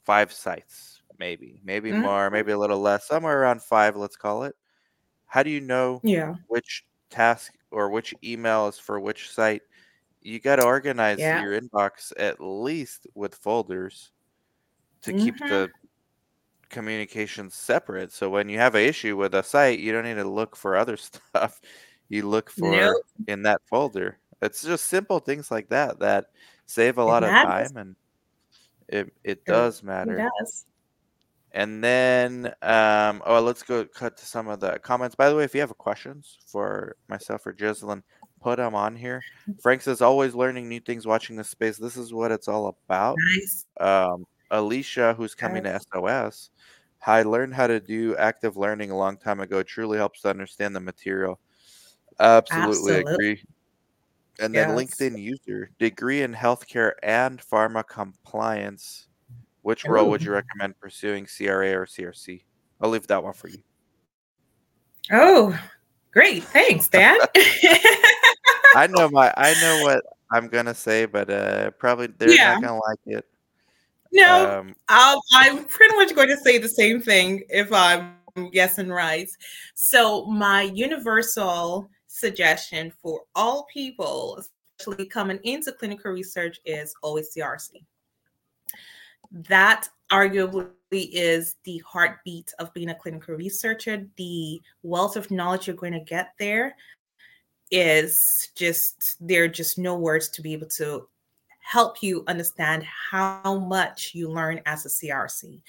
[0.04, 2.02] five sites, maybe, maybe mm-hmm.
[2.02, 3.96] more, maybe a little less, somewhere around five.
[3.96, 4.56] Let's call it.
[5.26, 6.36] How do you know yeah.
[6.48, 9.62] which task or which email is for which site,
[10.22, 11.42] you got to organize yeah.
[11.42, 14.12] your inbox at least with folders
[15.02, 15.24] to mm-hmm.
[15.24, 15.70] keep the
[16.70, 18.12] communication separate.
[18.12, 20.76] So when you have an issue with a site, you don't need to look for
[20.76, 21.62] other stuff.
[22.10, 23.04] You look for nope.
[23.28, 24.18] in that folder.
[24.44, 26.26] It's just simple things like that that
[26.66, 27.96] save a lot of time and
[28.88, 30.20] it it does matter.
[30.20, 30.66] It does.
[31.54, 35.16] And then, um, oh, let's go cut to some of the comments.
[35.16, 38.02] By the way, if you have questions for myself or Jeslyn,
[38.42, 39.22] put them on here.
[39.62, 41.78] Frank says, always learning new things, watching the space.
[41.78, 43.18] This is what it's all about.
[43.36, 43.68] Nice.
[43.80, 46.50] Um, Alicia, who's coming to SOS,
[47.06, 49.60] I learned how to do active learning a long time ago.
[49.60, 51.40] It truly helps to understand the material.
[52.20, 53.14] Absolutely, Absolutely.
[53.14, 53.44] agree.
[54.40, 54.78] And then Yes.
[54.78, 59.08] LinkedIn user, degree in healthcare and pharma compliance.
[59.62, 62.44] Which role would you recommend pursuing, CRA or CRC?
[62.82, 63.60] I'll leave that one for you.
[65.12, 65.58] Oh,
[66.12, 66.44] great.
[66.44, 67.18] Thanks, Dan.
[68.76, 72.54] I know my I know what I'm gonna say, but uh probably they're Yeah.
[72.54, 73.26] not gonna like it.
[74.12, 78.16] no, Um I'll, I'm pretty much going to say the same thing if I'm
[78.52, 79.30] guessing right.
[79.76, 84.40] So, my universal suggestion for all people,
[84.78, 87.84] especially coming into clinical research, is always CRC.
[89.32, 94.08] That arguably is the heartbeat of being a clinical researcher.
[94.18, 96.76] The wealth of knowledge you're going to get there
[97.72, 101.08] is just, there are just no words to be able to
[101.64, 105.62] help you understand how much you learn as a CRC,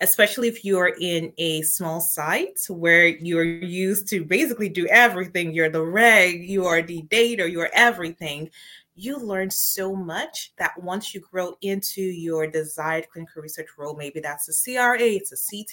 [0.00, 5.52] especially if you're in a small site where you're used to basically do everything.
[5.52, 8.50] You're the reg, you are the data, you're everything.
[8.94, 14.20] You learn so much that once you grow into your desired clinical research role, maybe
[14.20, 15.66] that's a CRA, it's a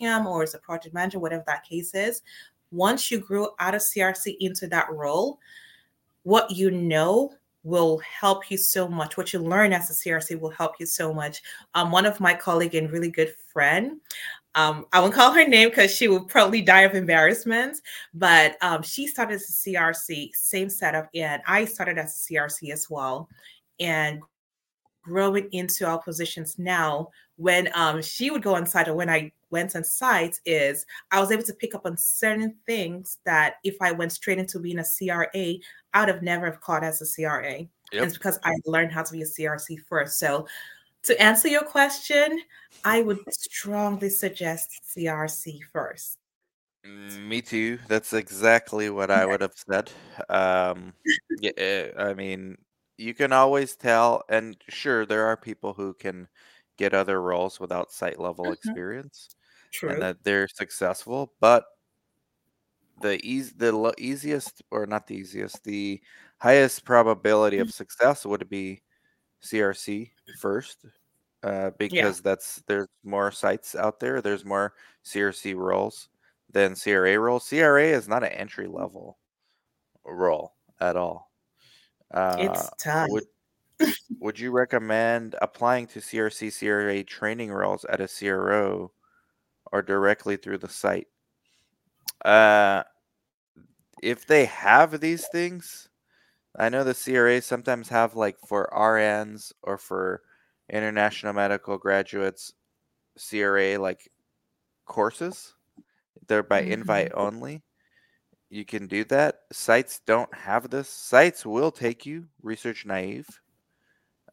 [0.00, 2.22] CTM, or it's a project manager, whatever that case is.
[2.70, 5.38] Once you grow out of CRC into that role,
[6.22, 7.32] what you know
[7.68, 9.16] will help you so much.
[9.16, 11.42] What you learn as a CRC will help you so much.
[11.74, 14.00] Um, one of my colleague and really good friend,
[14.54, 17.78] um, I won't call her name because she will probably die of embarrassment,
[18.14, 22.72] but um, she started as a CRC, same setup, and I started as a CRC
[22.72, 23.28] as well.
[23.78, 24.20] And
[25.02, 29.30] growing into our positions now, when um, she would go on site or when I
[29.50, 33.76] went on site, is I was able to pick up on certain things that if
[33.80, 35.54] I went straight into being a CRA,
[35.94, 37.68] I would have never have caught as a CRA.
[37.92, 38.08] Yep.
[38.08, 40.18] It's because I learned how to be a CRC first.
[40.18, 40.46] So
[41.04, 42.42] to answer your question,
[42.84, 46.18] I would strongly suggest CRC first.
[46.84, 47.78] Mm, Me too.
[47.88, 49.90] That's exactly what I would have said.
[50.28, 50.94] Um,
[51.36, 52.56] yeah, eh, I mean,
[52.96, 56.28] you can always tell, and sure, there are people who can
[56.76, 58.52] get other roles without site level Mhm.
[58.52, 59.34] experience,
[59.72, 59.90] True.
[59.90, 61.34] and that they're successful.
[61.40, 61.64] But
[63.00, 66.00] the eas the lo- easiest, or not the easiest, the
[66.38, 68.82] highest probability of success would be
[69.42, 70.84] CRC first,
[71.42, 74.20] uh, because that's there's more sites out there.
[74.20, 76.08] There's more CRC roles
[76.50, 77.48] than CRA roles.
[77.48, 79.18] CRA is not an entry level
[80.04, 81.30] role at all.
[82.12, 83.08] Uh, it's tough.
[83.10, 83.24] would
[84.20, 88.90] would you recommend applying to CRC CRA training roles at a CRO
[89.72, 91.08] or directly through the site?
[92.24, 92.82] Uh,
[94.02, 95.88] if they have these things,
[96.58, 100.22] I know the CROs sometimes have like for RNs or for
[100.70, 102.54] international medical graduates,
[103.18, 104.10] CRA like
[104.86, 105.54] courses.
[106.28, 106.70] They're by Mhm.
[106.72, 107.64] invite only.
[108.50, 109.42] You can do that.
[109.52, 110.88] Sites don't have this.
[110.88, 113.28] Sites will take you research naive.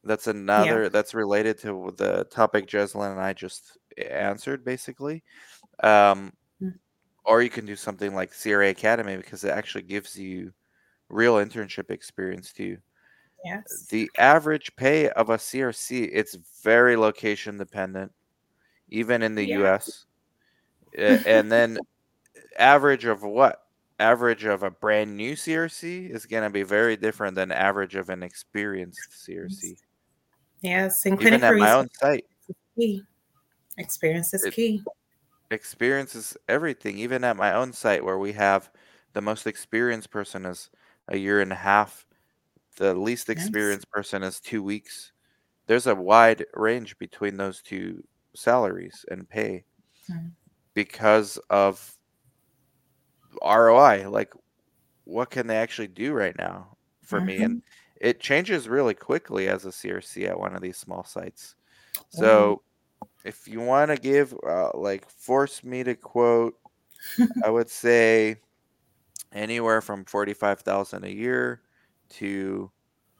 [0.03, 5.23] That's another that's related to the topic Jeslyn and I just answered basically.
[5.83, 6.33] Um.
[7.25, 10.51] Or you can do something like CRA Academy because it actually gives you
[11.09, 12.77] real internship experience too.
[13.43, 13.87] Yes.
[13.89, 18.11] The average pay of a CRC, it's very location dependent,
[18.89, 19.63] even in the Yeah.
[19.65, 20.05] US.
[20.97, 21.77] And then
[22.57, 23.61] average of what?
[23.99, 28.09] Average of a brand new CRC is going to be very different than average of
[28.09, 29.77] an experienced CRC.
[30.61, 31.05] Yes.
[31.05, 32.25] In Even at my own site,
[32.77, 33.03] key.
[33.77, 34.83] Experience is It- key.
[35.51, 36.97] Experience is everything.
[36.97, 38.71] Even at my own site where we have
[39.13, 40.69] the most experienced person is
[41.07, 42.05] a year and a half,
[42.77, 43.79] the least Nice.
[43.79, 45.13] experienced person is 2 weeks.
[45.67, 48.03] There's a wide range between those two
[48.35, 49.65] salaries and pay
[50.09, 50.35] Mm.
[50.73, 51.97] because of
[53.41, 54.09] ROI.
[54.09, 54.33] Like,
[55.05, 57.43] what can they actually do right now for me?
[57.43, 57.57] And
[58.01, 61.55] it changes really quickly as a CRC at one of these small sites.
[62.09, 62.63] So,
[63.25, 66.55] if you want to give, uh, like, force me to quote,
[67.43, 68.37] I would say
[69.33, 71.61] anywhere from 45,000 a year
[72.11, 72.71] to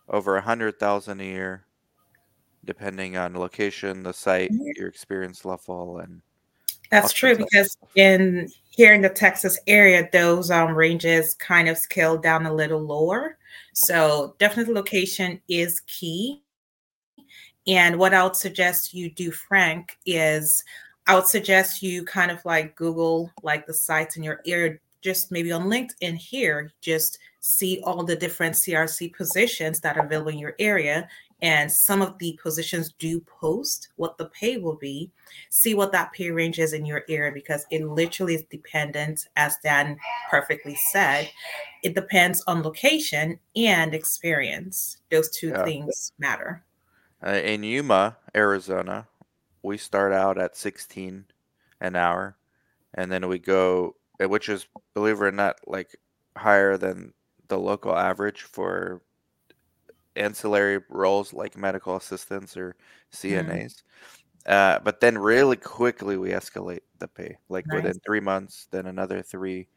[0.07, 1.65] over 100,000 a year,
[2.63, 4.73] depending on location, the site, Yeah.
[4.77, 6.21] your experience level, and
[6.91, 12.17] That's true because in here in the Texas area, those um, ranges kind of scale
[12.17, 13.37] down a little lower.
[13.73, 16.43] So definitely location is key.
[17.68, 20.63] And what I would suggest you do, Frank, is
[21.07, 25.32] I would suggest you kind of like Google like the sites in your area, just
[25.32, 30.39] maybe on LinkedIn here, just see all the different CRC positions that are available in
[30.39, 31.07] your area.
[31.41, 35.11] And some of the positions do post what the pay will be.
[35.49, 39.57] See what that pay range is in your area because it literally is dependent, as
[39.61, 39.97] Dan
[40.32, 41.30] perfectly said,
[41.84, 44.97] it depends on location and experience.
[45.11, 45.66] Those two yeah.
[45.66, 46.63] things matter.
[47.26, 49.07] Uh, in Yuma, Arizona,
[49.63, 51.26] we start out at 16
[51.82, 52.38] an hour
[52.93, 55.95] and then we go eh, which is believe it or not like
[56.38, 57.13] higher than
[57.47, 59.01] the local average for
[60.15, 62.76] ancillary roles like medical assistants or
[63.11, 63.84] CNAs.
[64.47, 64.51] Mm.
[64.51, 67.78] Uh, but then really quickly we escalate the pay, like nice.
[67.78, 69.67] within three months, then another three,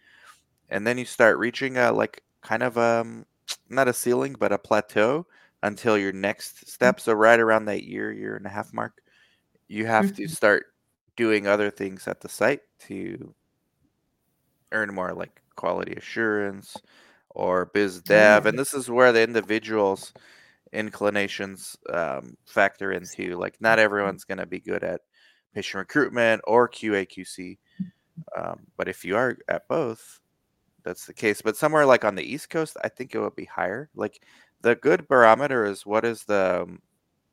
[0.68, 3.24] and then you start reaching a like kind of um
[3.70, 5.26] not a ceiling but a plateau
[5.62, 7.00] until your next step.
[7.00, 9.00] So right around that year, year and a half mark,
[9.68, 10.16] you have mm-hmm.
[10.16, 10.66] to start
[11.16, 13.34] doing other things at the site to
[14.72, 16.76] earn more like quality assurance
[17.30, 20.12] or biz dev and this is where the individuals
[20.72, 25.00] inclinations um, factor into like not everyone's going to be good at
[25.54, 27.58] patient recruitment or qa qc
[28.36, 30.20] um, but if you are at both
[30.84, 33.44] that's the case but somewhere like on the east coast i think it would be
[33.44, 34.22] higher like
[34.62, 36.80] the good barometer is what is the um,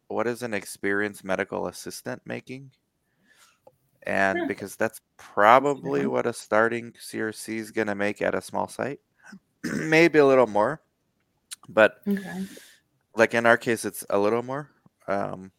[0.07, 2.71] what is an experienced medical assistant making?
[4.03, 8.67] And because that's probably what a starting CRC is going to make at a small
[8.67, 8.99] site,
[9.63, 10.81] maybe a little more,
[11.69, 12.45] but okay.
[13.15, 14.69] like in our case, it's a little more.
[15.07, 15.51] Um,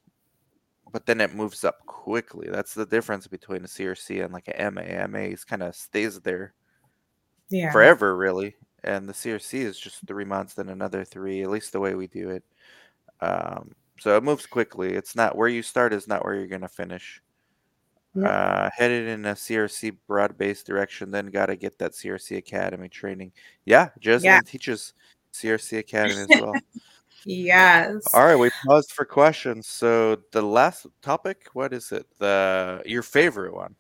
[0.93, 2.49] but then it moves up quickly.
[2.49, 5.07] That's the difference between a CRC and like a MA.
[5.09, 6.55] MA is kind of stays there
[7.51, 7.73] yeah.
[7.73, 8.55] forever, really,
[8.85, 11.43] and the CRC is just three months, then another three.
[11.43, 12.45] At least the way we do it.
[13.21, 14.93] Um, so it moves quickly.
[14.93, 17.23] It's not where you start is not where you're going to finish.
[18.15, 18.29] Yeah.
[18.29, 22.89] Uh, headed in a CRC broad based direction, then got to get that CRC Academy
[22.89, 23.33] training.
[23.67, 24.41] Yeah, Jessamine yeah.
[24.41, 24.95] teaches
[25.35, 26.55] CRC Academy as well.
[27.27, 28.03] yes.
[28.15, 29.67] All right, we paused for questions.
[29.67, 32.07] So the last topic, what is it?
[32.19, 33.75] The your favorite one?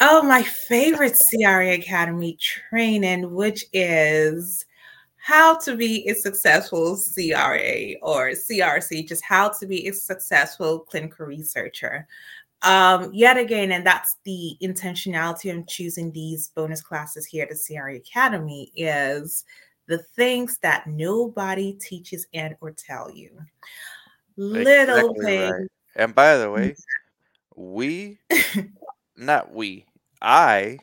[0.00, 4.66] Oh, my favorite CRA Academy training, which is
[5.16, 11.26] how to be a successful CRA or CRC, just how to be a successful clinical
[11.26, 12.06] researcher.
[12.62, 17.56] Um, yet again, and that's the intentionality of choosing these bonus classes here at the
[17.56, 19.44] CRA Academy is
[19.86, 23.30] the things that nobody teaches and or tell you.
[24.36, 25.52] Little exactly things.
[25.52, 25.68] Right.
[25.96, 26.76] And by the way,
[27.56, 28.18] we,
[29.16, 29.86] not we,
[30.20, 30.78] I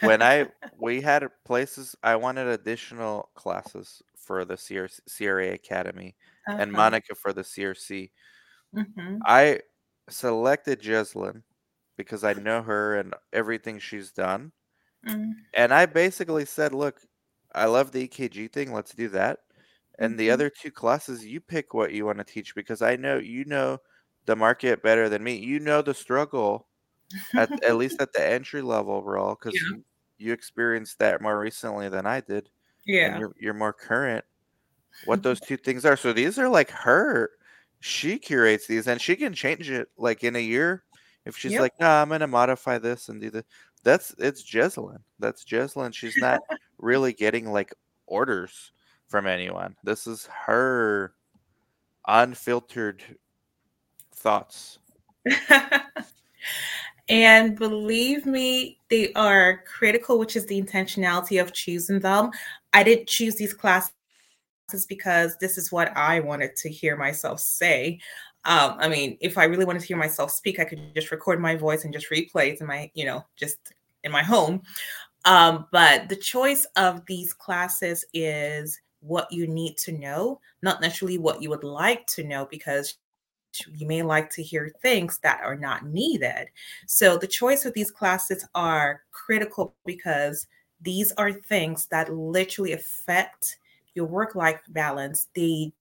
[0.00, 0.46] when I
[0.78, 6.14] we had places I wanted additional classes for the CR, CRA Academy
[6.48, 6.62] okay.
[6.62, 8.10] and Monica for the CRC.
[8.74, 9.18] Mm-hmm.
[9.26, 9.60] I
[10.08, 11.42] selected Jeslyn
[11.96, 14.52] because I know her and everything she's done.
[15.06, 15.32] Mm.
[15.54, 17.00] And I basically said, look,
[17.54, 18.72] I love the EKG thing.
[18.72, 19.40] Let's do that.
[19.98, 20.18] And mm-hmm.
[20.18, 23.44] the other two classes, you pick what you want to teach because I know you
[23.44, 23.78] know
[24.26, 25.36] the market better than me.
[25.36, 26.68] You know the struggle
[27.34, 29.76] at, at least at the entry level role because yeah.
[29.76, 29.84] you,
[30.18, 32.48] you experienced that more recently than I did.
[32.84, 34.24] Yeah, you're you're more current.
[35.04, 35.22] What mm-hmm.
[35.22, 35.96] those two things are.
[35.96, 37.30] So these are like her.
[37.80, 40.84] She curates these, and she can change it like in a year
[41.24, 41.60] if she's yep.
[41.60, 43.44] like, "No, nah, I'm gonna modify this and do this."
[43.84, 44.98] That's it's Jeslyn.
[45.18, 45.92] That's Jeslyn.
[45.92, 46.40] She's not
[46.78, 47.74] really getting like
[48.06, 48.72] orders
[49.08, 49.76] from anyone.
[49.82, 51.14] This is her
[52.06, 53.02] unfiltered
[54.14, 54.78] thoughts.
[57.08, 62.30] And believe me, they are critical, which is the intentionality of choosing them.
[62.72, 63.92] I didn't choose these classes
[64.88, 67.98] because this is what I wanted to hear myself say.
[68.44, 71.40] Um, I mean, if I really wanted to hear myself speak, I could just record
[71.40, 73.58] my voice and just replay it in my, you know, just
[74.04, 74.62] in my home.
[75.24, 81.18] Um, but the choice of these classes is what you need to know, not necessarily
[81.18, 82.96] what you would like to know, because
[83.74, 86.48] you may like to hear things that are not needed.
[86.86, 90.46] So the choice of these classes are critical because
[90.80, 93.58] these are things that literally affect
[93.94, 95.28] your work life balance.
[95.34, 95.72] They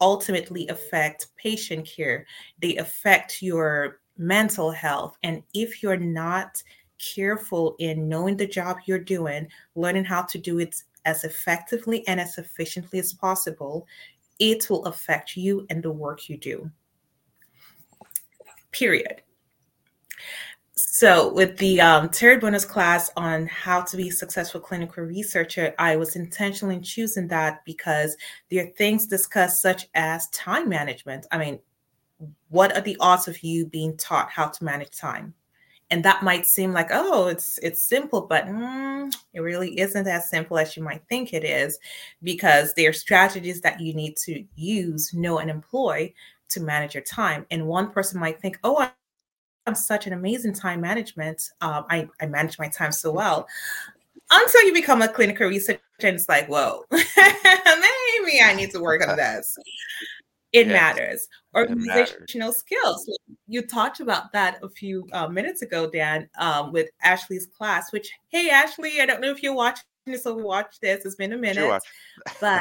[0.00, 2.26] ultimately affect patient care,
[2.60, 5.16] they affect your mental health.
[5.22, 6.62] And if you're not
[6.98, 12.20] careful in knowing the job you're doing, learning how to do it as effectively and
[12.20, 13.86] as efficiently as possible,
[14.38, 16.70] it will affect you and the work you do
[18.72, 19.22] period.
[20.74, 25.74] So, with the um, third bonus class on how to be a successful clinical researcher,
[25.78, 28.16] I was intentionally choosing that because
[28.50, 31.26] there are things discussed such as time management.
[31.30, 31.60] I mean,
[32.48, 35.34] what are the odds of you being taught how to manage time?
[35.90, 40.30] And that might seem like, oh, it's it's simple, but mm, it really isn't as
[40.30, 41.78] simple as you might think it is,
[42.22, 46.12] because there are strategies that you need to use, know, and employ
[46.52, 47.46] to manage your time.
[47.50, 48.88] And one person might think, oh,
[49.66, 51.42] I'm such an amazing time management.
[51.60, 53.46] Um, I, I manage my time so well.
[54.30, 59.06] Until you become a clinical researcher, and it's like, whoa, maybe I need to work
[59.06, 59.56] on this.
[60.52, 61.28] It yes, matters.
[61.54, 62.58] Organizational matters.
[62.58, 63.18] skills.
[63.46, 67.92] You talked about that a few uh, minutes ago, Dan, um, with Ashley's class.
[67.92, 71.06] Which, hey, Ashley, I don't know if you're watching this or we watch this.
[71.06, 71.82] It's been a minute,
[72.40, 72.60] but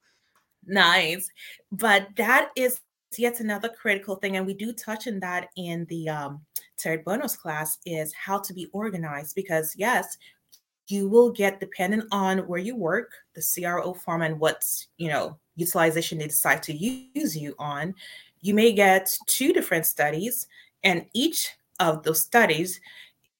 [0.66, 1.28] nice.
[1.72, 2.80] But that is
[3.16, 6.40] yet another critical thing, and we do touch on that in the um,
[7.04, 9.34] bonus class, is how to be organized.
[9.34, 10.16] Because yes,
[10.88, 15.38] you will get dependent on where you work, the CRO form, and what's you know
[15.56, 17.94] utilization they decide to use you on.
[18.40, 20.46] You may get two different studies,
[20.84, 21.50] and each
[21.80, 22.80] of those studies,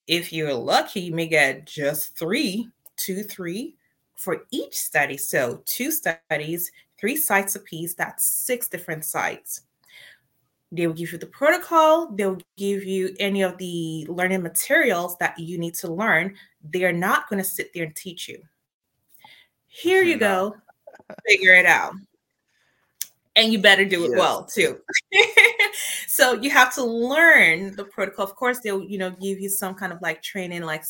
[0.07, 3.75] if you're lucky, you may get just three, two, three
[4.17, 5.17] for each study.
[5.17, 9.63] So two studies, three sites apiece, that's six different sites.
[10.73, 15.39] They will give you the protocol, they'll give you any of the learning materials that
[15.39, 16.35] you need to learn.
[16.63, 18.43] They're not going to sit there and teach you.
[19.69, 20.57] Here you go,
[21.27, 21.93] figure it out.
[23.37, 24.19] And you better do it yes.
[24.19, 24.81] well too.
[26.09, 28.25] so you have to learn the protocol.
[28.25, 30.85] Of course, they'll, you know, give you some kind of like training, like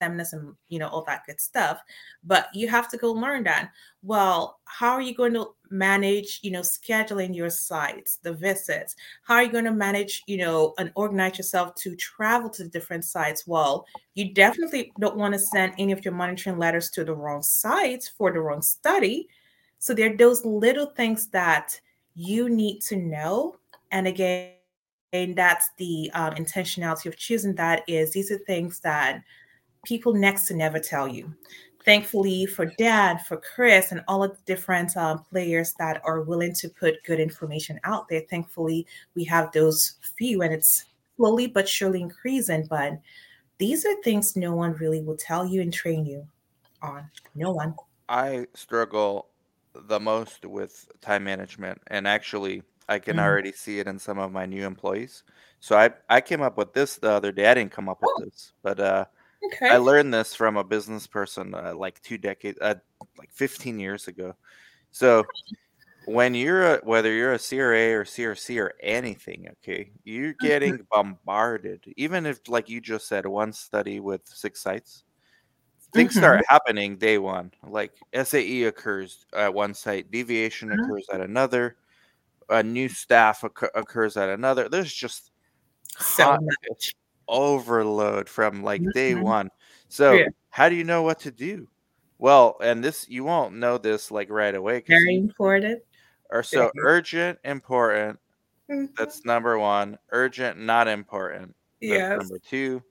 [0.00, 1.80] feminism, you know, all that good stuff.
[2.24, 3.70] But you have to go learn that.
[4.02, 8.94] Well, how are you going to manage, you know, scheduling your sites, the visits?
[9.24, 12.70] How are you going to manage, you know, and organize yourself to travel to the
[12.70, 13.46] different sites?
[13.46, 17.42] Well, you definitely don't want to send any of your monitoring letters to the wrong
[17.42, 19.28] sites for the wrong study.
[19.78, 21.80] So there are those little things that
[22.14, 23.56] you need to know.
[23.90, 24.52] And again,
[25.12, 29.22] and that's the um, intentionality of choosing that is these are things that
[29.86, 31.32] people next to never tell you.
[31.84, 36.52] Thankfully for Dan, for Chris, and all of the different um, players that are willing
[36.54, 38.22] to put good information out there.
[38.28, 40.84] Thankfully, we have those few, and it's
[41.16, 42.66] slowly but surely increasing.
[42.68, 42.98] But
[43.58, 46.26] these are things no one really will tell you and train you
[46.82, 47.08] on.
[47.36, 47.76] No one.
[48.08, 49.28] I struggle
[49.72, 53.22] the most with time management, and actually, I can mm.
[53.22, 55.22] already see it in some of my new employees.
[55.60, 57.48] So I I came up with this the other day.
[57.48, 58.24] I didn't come up with oh.
[58.24, 59.04] this, but uh,
[59.44, 59.68] Okay.
[59.68, 62.74] I learned this from a business person uh, like two decades, uh,
[63.18, 64.34] like 15 years ago.
[64.90, 65.24] So
[66.06, 70.46] when you're a, whether you're a CRA or CRC or anything, okay, you're mm-hmm.
[70.46, 71.84] getting bombarded.
[71.96, 75.04] Even if, like you just said, one study with six sites,
[75.92, 76.20] things mm-hmm.
[76.20, 77.52] start happening day one.
[77.66, 80.80] Like SAE occurs at one site, deviation mm-hmm.
[80.80, 81.76] occurs at another,
[82.48, 84.68] a new staff occur- occurs at another.
[84.68, 85.32] There's just
[85.98, 86.94] so much
[87.28, 89.22] overload from like day mm-hmm.
[89.22, 89.50] one.
[89.88, 90.28] So yeah.
[90.50, 91.68] how do you know what to do?
[92.18, 94.84] Well, and this you won't know this like right away.
[94.86, 95.82] Very important.
[96.30, 96.82] Or so yeah.
[96.82, 98.18] urgent, important.
[98.70, 98.86] Mm-hmm.
[98.96, 99.98] That's number one.
[100.10, 101.54] Urgent, not important.
[101.80, 102.16] Yeah.
[102.16, 102.82] Number two.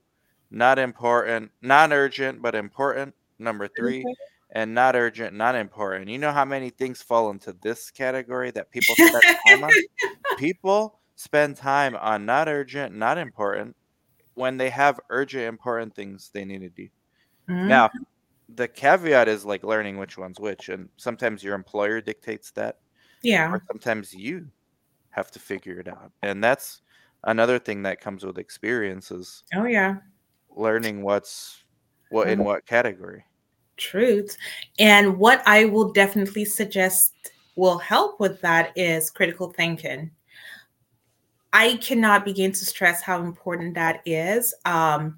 [0.51, 3.13] Not important, not urgent, but important.
[3.39, 4.11] Number 3 mm-hmm.
[4.51, 6.07] And not urgent, not important.
[6.07, 9.71] You know how many things fall into this category that people spend time on?
[10.37, 13.75] People spend time on not urgent, not important,
[14.35, 16.87] when they have urgent, important things they need to do.
[17.49, 17.67] Mm-hmm.
[17.67, 17.89] Now,
[18.55, 22.77] the caveat is like learning which one's which, and sometimes your employer dictates that.
[23.23, 23.51] Yeah.
[23.51, 24.47] Or sometimes you
[25.09, 26.81] have to figure it out, and that's
[27.23, 29.43] another thing that comes with experiences.
[29.55, 29.95] Oh yeah.
[30.55, 31.63] Learning what's
[32.09, 32.45] what in mm-hmm.
[32.45, 33.25] what category.
[33.77, 34.37] Truth,
[34.79, 37.13] and what I will definitely suggest
[37.55, 40.11] will help with that is critical thinking.
[41.55, 44.53] I cannot begin to stress how important that is.
[44.65, 45.17] Um,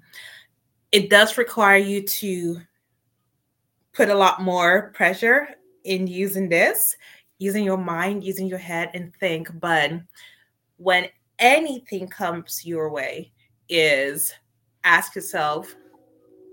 [0.92, 2.60] it does require you to
[3.92, 5.48] put a lot more pressure
[5.82, 6.96] in using this,
[7.38, 9.48] using your mind, using your head, and think.
[9.58, 9.94] But
[10.76, 11.08] when
[11.40, 13.32] anything comes your way,
[13.68, 14.32] is
[14.84, 15.74] ask yourself,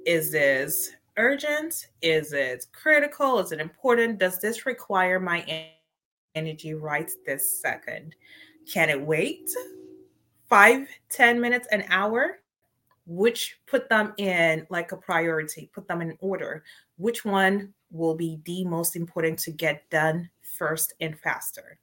[0.08, 1.90] is this urgent?
[2.02, 3.38] Is it critical?
[3.38, 4.18] Is it important?
[4.18, 5.70] Does this require my
[6.34, 8.16] energy right this second?
[8.72, 9.50] Can it wait?
[10.48, 12.40] five, ten minutes, an hour,
[13.06, 16.64] which put them in like a priority, put them in order.
[16.98, 21.78] Which one will be the most important to get done first and faster?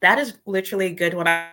[0.00, 1.28] That is literally a good one.
[1.28, 1.50] I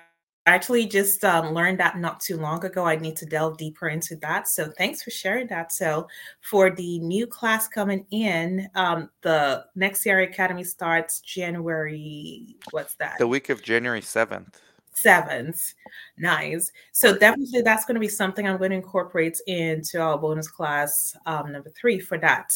[0.47, 2.85] actually just um, learned that not too long ago.
[2.85, 4.47] I need to delve deeper into that.
[4.47, 5.71] So thanks for sharing that.
[5.71, 6.07] So
[6.41, 12.55] for the new class coming in, um, the next CRA Academy starts January.
[12.71, 13.17] What's that?
[13.19, 14.61] The week of January seventh.
[14.93, 15.75] Seventh,
[16.17, 16.71] Nice.
[16.91, 21.15] So definitely that's going to be something I'm going to incorporate into our bonus class
[21.27, 22.51] um, number three for that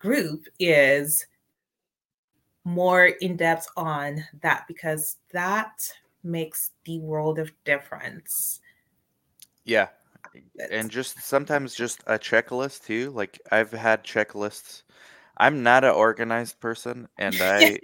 [0.00, 1.24] group is
[2.64, 5.70] more in depth on that because that
[6.22, 8.60] makes the world of difference.
[9.64, 9.88] Yeah.
[10.70, 13.10] And just sometimes just a checklist too.
[13.10, 14.82] Like I've had checklists.
[15.36, 17.78] I'm not an organized person and I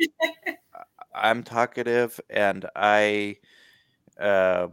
[1.14, 3.36] I'm talkative and I
[4.18, 4.68] uh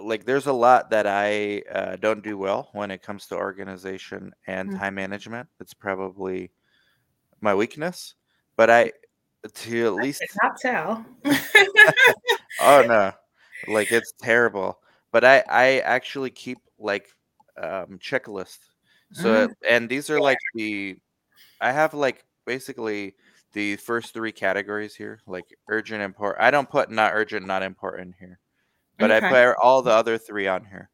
[0.00, 4.32] like there's a lot that I uh, don't do well when it comes to organization
[4.46, 4.78] and Mm.
[4.78, 5.48] time management.
[5.60, 6.52] It's probably
[7.40, 8.14] my weakness,
[8.56, 8.92] but I
[9.54, 11.04] to at least not tell.
[12.62, 13.12] oh no,
[13.66, 14.78] like it's terrible.
[15.12, 17.08] But I I actually keep like
[17.58, 18.58] um checklist.
[19.12, 20.96] So Mm, and these are like the
[21.60, 23.14] I have like basically
[23.52, 26.42] the first three categories here, like urgent, important.
[26.44, 28.40] I don't put not urgent, not important here,
[28.98, 30.90] but I put all the other three on here.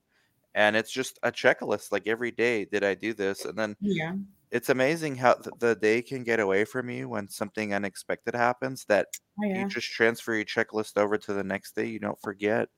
[0.54, 1.92] And it's just a checklist.
[1.92, 3.44] Like every day, did I do this?
[3.44, 4.14] And then Yeah.
[4.50, 8.84] It's amazing how th- the day can get away from you when something unexpected happens
[8.86, 9.08] that
[9.40, 11.86] Oh, you just transfer your checklist over to the next day.
[11.86, 12.68] You don't forget,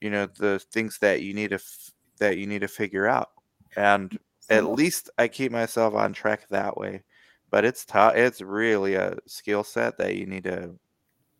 [0.00, 3.30] you know, the things that you need to f- that you need to figure out.
[3.76, 4.18] And
[4.50, 7.04] at least I keep myself on track that way.
[7.50, 8.16] But it's tough.
[8.16, 10.74] It's really a skill set that you need to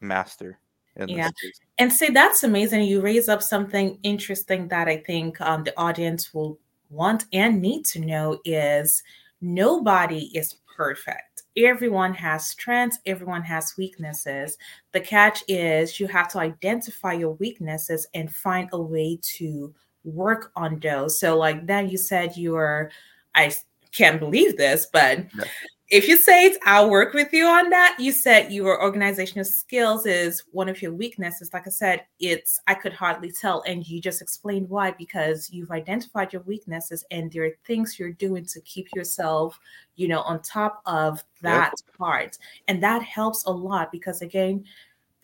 [0.01, 0.61] master
[0.97, 1.31] Yeah.
[1.79, 2.83] And see, that's amazing.
[2.83, 6.59] You raise up something interesting that I think um, the audience will
[6.91, 9.03] want and need to know is
[9.41, 11.43] nobody is perfect.
[11.57, 14.57] Everyone has strengths, everyone has weaknesses.
[14.93, 19.75] The catch is you have to identify your weaknesses and find a way to
[20.05, 21.19] work on those.
[21.19, 22.91] So, like then you said you were,
[23.35, 23.53] I
[23.93, 25.45] can't believe this, but Yeah.
[25.91, 27.97] If you say it, I'll work with you on that.
[27.99, 31.51] You said your organizational skills is one of your weaknesses.
[31.55, 35.71] Like I said, it's I could hardly tell, and you just explained why because you've
[35.71, 39.59] identified your weaknesses and there are things you're doing to keep yourself,
[39.97, 41.69] you know, on top of Yep.
[41.73, 42.37] that part,
[42.69, 44.65] and that helps a lot because again.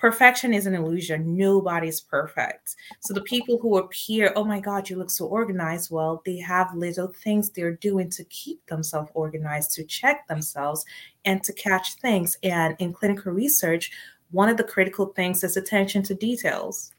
[0.05, 1.35] Perfection is an illusion.
[1.35, 2.77] Nobody's perfect.
[3.01, 5.91] So the people who appear, oh my God, you look so organized.
[5.91, 10.85] Well, they have little things they're doing to keep themselves organized, to check themselves,
[11.25, 12.37] and to catch things.
[12.43, 13.93] And in clinical research,
[14.31, 16.93] one of the critical things is attention to details.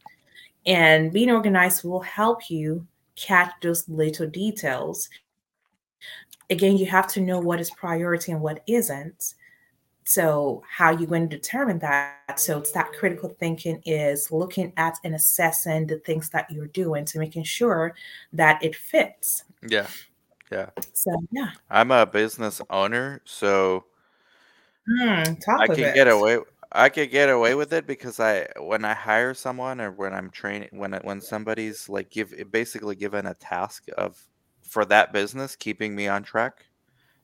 [0.66, 5.10] And being organized will help you catch those little details.
[6.50, 9.36] Again, you have to know what is priority and what isn't.
[10.08, 12.40] So, how you going to determine that?
[12.40, 17.06] So, it's that critical thinking is looking at and assessing the things that you're doing
[17.06, 17.96] to making sure
[18.34, 19.44] that it fits.
[19.68, 19.88] Yeah.
[20.52, 20.70] Yeah.
[20.94, 23.86] So, yeah, I'm a business owner, so
[24.88, 26.40] hmm, talk I can get away
[26.72, 30.30] I could get away with it because I when I hire someone or when I'm
[30.30, 34.22] training when I- when somebody's like give basically given a task of
[34.62, 36.66] for that business keeping me on track.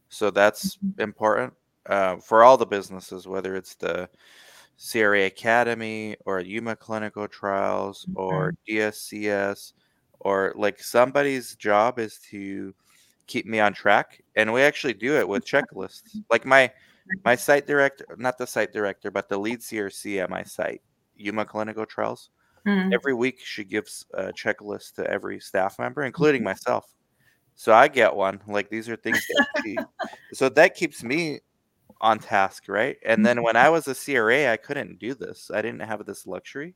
[0.10, 1.02] So that's mm-hmm.
[1.02, 1.54] important
[1.88, 4.10] uh, for all the businesses, whether it's the
[4.92, 9.74] CRA Academy or Yuma Clinical Trials or DSCS
[10.20, 12.74] or like somebody's job is to
[13.28, 16.18] keep me on track and we actually do it with checklists.
[16.30, 16.72] Like my
[17.26, 20.82] my site director, not the site director, but the lead CRC at my site,
[21.16, 22.30] Yuma Clinical Trials.
[22.66, 26.94] Mm, Every week she gives a checklist to every staff member, including myself.
[27.56, 28.40] So I get one.
[28.48, 29.78] Like these are things that she
[30.34, 31.40] so that keeps me
[32.02, 32.98] on task, right?
[33.06, 35.52] And then when I was a CRA, I couldn't do this.
[35.54, 36.76] I didn't have this luxury.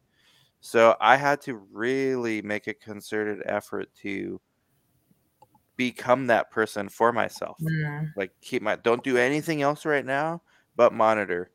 [0.61, 4.41] So I had to really make a concerted effort to
[5.77, 7.59] become that person for myself.
[7.59, 8.13] mm.
[8.15, 10.41] Like keep my don't do anything else right now
[10.75, 11.51] but monitor,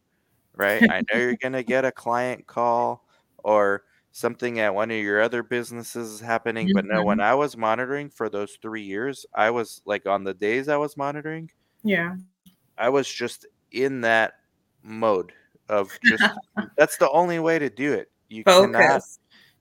[0.54, 0.84] right?
[0.88, 3.06] I know you're going to get a client call
[3.38, 7.22] or something at one of your other businesses is happening, but no, when Mhm.
[7.22, 10.96] I was monitoring for those 3 years, I was like on the days I was
[10.98, 11.50] monitoring,
[11.82, 12.16] Yeah.
[12.76, 14.34] I was just in that
[14.82, 15.32] mode
[15.68, 16.22] of just
[16.76, 18.10] that's the only way to do it.
[18.28, 19.02] You cannot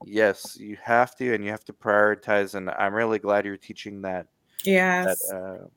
[0.06, 4.02] Yes, you have to and you have to prioritize and I'm really glad you're teaching
[4.04, 4.28] that
[5.04, 5.68] that uh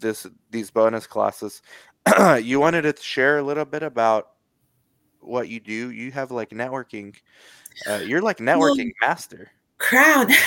[0.00, 1.62] this these bonus classes.
[2.42, 4.28] you wanted to share a little bit about
[5.20, 5.90] what you do.
[5.90, 7.14] You have like networking.
[7.86, 9.50] Uh, you're like Well, networking master.
[9.78, 10.28] crowd.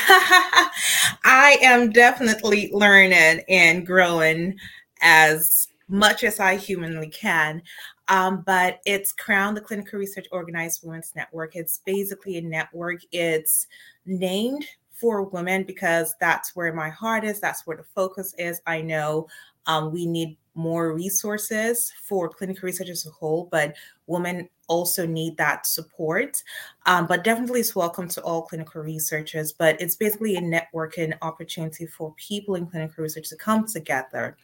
[1.24, 4.57] I am definitely learning and growing
[5.01, 7.62] as much as I humanly can.
[8.08, 11.56] Um, but it's Crown, the Clinical Research Organized Women's Network.
[11.56, 13.02] It's basically a network.
[13.12, 13.68] It's
[14.06, 17.39] named for women because that's where my heart is.
[17.39, 18.62] That's where the focus is.
[18.66, 19.28] I know
[19.68, 23.76] Um, we need more resources for clinical research as a whole, but
[24.07, 26.41] women also need that support.
[26.86, 31.86] Um, but definitely it's welcome to all clinical researchers, but it's basically a networking opportunity
[31.86, 34.38] for people in clinical research to come together.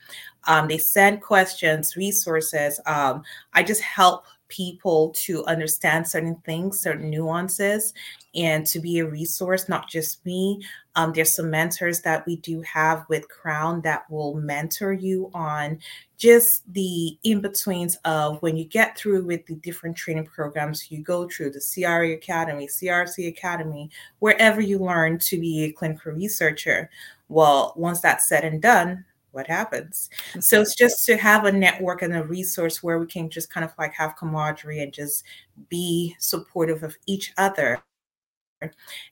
[0.46, 2.80] Um, they send questions, resources.
[2.86, 7.94] Um, I just help people to understand certain things, certain nuances,
[8.36, 10.62] and to be a resource, not just me.
[10.96, 15.80] Um, there's some mentors that we do have with Crown that will mentor you on
[16.18, 21.04] just the in betweens of when you get through with the different training programs you
[21.04, 23.90] go through the CRA Academy, CRC Academy,
[24.20, 26.90] wherever you learn to be a clinical researcher.
[27.30, 30.10] Well, once that's said and done, what happens.
[30.40, 33.64] So it's just to have a network and a resource where we can just kind
[33.64, 35.24] of like have camaraderie and just
[35.70, 37.82] be supportive of each other.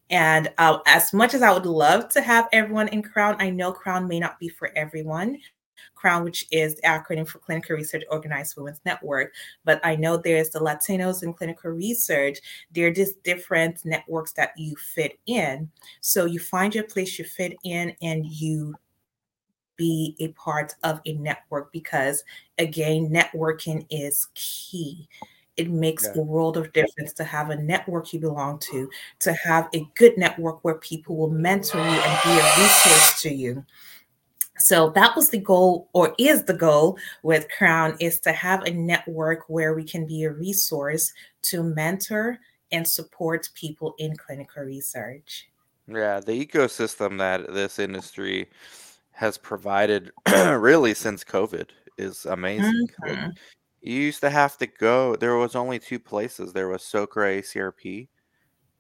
[0.10, 3.72] And uh, as much as I would love to have everyone in Crown, I know
[3.72, 5.38] Crown may not be for everyone.
[5.94, 9.34] Crown, which is the acronym for Clinical Research Organized Women's Network.
[9.64, 12.40] But I know there's the Latinos in clinical research.
[12.72, 15.70] They're just different networks that you fit in.
[16.02, 18.76] So you find your place you fit in and you
[19.76, 22.24] be a part of a network because,
[22.58, 25.08] again, networking is key.
[25.58, 26.22] It makes yeah.
[26.22, 30.18] a world of difference to have a network you belong to, to have a good
[30.18, 33.66] network where people will mentor you and be a resource to you.
[34.58, 38.72] So that was the goal, or is the goal with Crown, is to have a
[38.72, 41.14] network where we can be a resource
[41.44, 42.40] to mentor
[42.72, 45.50] and support people in clinical research.
[45.88, 48.48] Yeah, the ecosystem that this industry
[49.16, 52.88] has provided really since COVID is amazing.
[53.02, 53.38] Like, Mhm.
[53.82, 55.16] you used to have to go.
[55.16, 56.52] There was only two places.
[56.54, 58.10] There was SOCRA ACRP,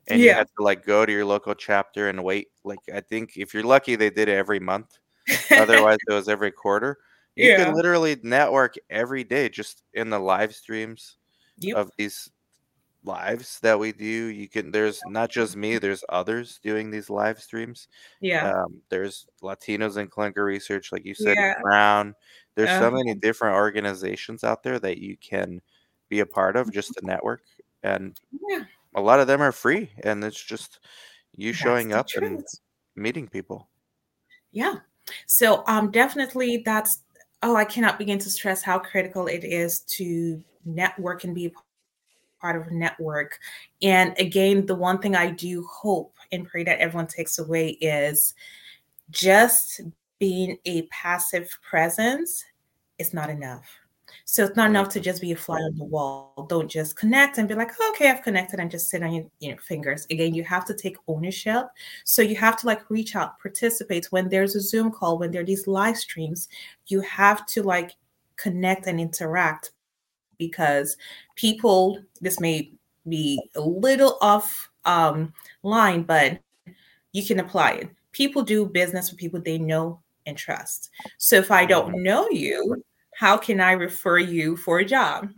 [0.07, 2.49] and you had to like go to your local chapter and wait.
[2.63, 4.97] Like I think if you're lucky, they did it every month.
[5.51, 6.97] Otherwise, it was every quarter.
[7.35, 7.73] You can Yeah.
[7.73, 11.17] literally network every day just in the live streams
[11.59, 11.77] Yep.
[11.77, 12.29] of these
[13.05, 14.05] lives that we do.
[14.05, 17.87] You can there's not just me, there's others doing these live streams.
[18.21, 18.51] Yeah.
[18.51, 21.53] Um, there's Latinos in clinical research, like you said, Yeah.
[21.55, 22.15] Crown.
[22.55, 25.61] There's so many different organizations out there that you can
[26.09, 27.41] be a part of just to network.
[27.83, 28.17] And
[28.49, 28.63] Yeah.
[28.95, 30.79] a lot of them are free and it's just
[31.35, 32.45] you That's showing up and
[32.95, 33.69] meeting people.
[34.51, 34.75] Yeah.
[35.27, 37.01] So um definitely that's
[37.43, 41.53] oh, I cannot begin to stress how critical it is to network and be
[42.45, 43.39] part of a network.
[43.81, 48.35] And again, the one thing I do hope and pray that everyone takes away is
[49.09, 49.81] just
[50.19, 52.45] being a passive presence
[52.99, 53.65] is not enough.
[54.25, 56.45] So it's not enough to just be a fly on the wall.
[56.47, 59.25] Don't just connect and be like, oh, okay, I've connected and just sit on your,
[59.39, 60.05] your fingers.
[60.11, 61.65] Again, you have to take ownership.
[62.03, 65.41] So you have to like reach out, participate when there's a Zoom call, when there
[65.41, 66.47] are these live streams,
[66.85, 67.95] you have to like
[68.35, 69.71] connect and interact
[70.37, 70.97] because
[71.35, 72.71] people, this may
[73.07, 75.33] be a little off um,
[75.63, 76.39] line, but
[77.11, 77.89] you can apply it.
[78.11, 80.89] People do business with people they know and trust.
[81.17, 82.83] So if I don't know you,
[83.15, 85.29] how can I refer you for a job?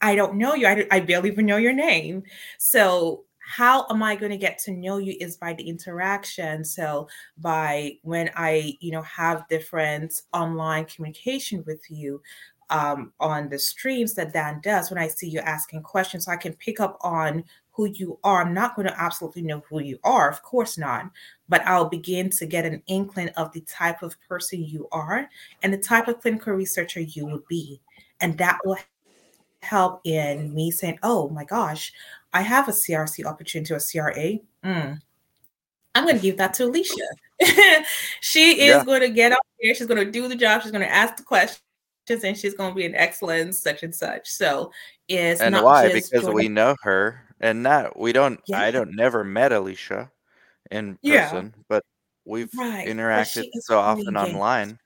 [0.00, 0.66] I don't know you.
[0.66, 2.22] I, I barely even know your name.
[2.58, 6.64] So how am I going to get to know you is by the interaction.
[6.64, 7.08] So
[7.38, 12.20] by when I, you know, have different online communication with you
[12.70, 16.36] um, on the streams that Dan does, when I see you asking questions, so I
[16.36, 18.42] can pick up on who you are.
[18.42, 21.10] I'm not going to absolutely know who you are, of course not,
[21.48, 25.28] but I'll begin to get an inkling of the type of person you are
[25.62, 27.80] and the type of clinical researcher you would be.
[28.20, 28.78] And that will
[29.62, 31.92] help in me saying, oh my gosh,
[32.32, 34.38] I have a CRC opportunity or CRA.
[34.64, 35.00] Mm.
[35.94, 36.94] I'm going to give that to Alicia.
[38.20, 38.84] she is Yeah.
[38.84, 39.74] going to get up there.
[39.74, 40.62] She's going to do the job.
[40.62, 41.62] She's going to ask the questions
[42.10, 44.28] and she's going to be an excellent such and such.
[44.28, 44.72] So
[45.08, 45.88] it's And not why?
[45.88, 50.10] just Because we know her and not we don't I don't never met Alicia
[50.70, 51.30] in Yeah.
[51.30, 51.84] person, but
[52.24, 54.34] we've Right, interacted is so often engaged.
[54.34, 54.78] online.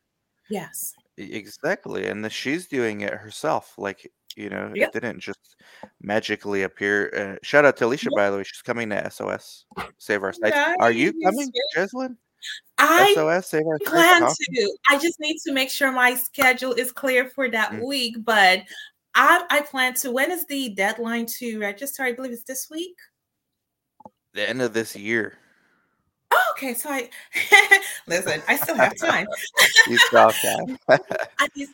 [0.50, 0.94] Yes.
[1.18, 2.06] Exactly.
[2.06, 3.74] And the, she's doing it herself.
[3.78, 4.88] Like, you know, Yep.
[4.88, 5.56] it didn't just
[6.00, 7.12] magically appear.
[7.14, 8.16] Uh, shout out to Alicia, Yep.
[8.16, 8.44] by the way.
[8.44, 9.66] She's coming to SOS,
[9.98, 10.56] Save Our Sites.
[10.80, 12.16] Are you coming, Jeslyn?
[12.78, 13.90] I SOS, Save Our Sites?
[13.90, 14.76] plan to.
[14.90, 17.86] I just need to make sure my schedule is clear for that Mm.
[17.86, 18.16] week.
[18.24, 18.62] But
[19.14, 20.10] I, I plan to.
[20.10, 22.02] When is the deadline to register?
[22.02, 22.96] I believe it's this week.
[24.34, 25.34] The end of this year.
[26.32, 26.74] Oh, okay.
[26.74, 27.10] So I
[28.06, 28.42] listen.
[28.48, 29.26] I still have time.
[29.88, 30.32] You still
[30.88, 31.00] have.
[31.38, 31.72] I just,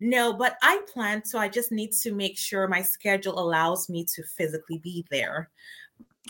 [0.00, 1.38] no, but I plan to.
[1.38, 5.50] I just need to make sure my schedule allows me to physically be there.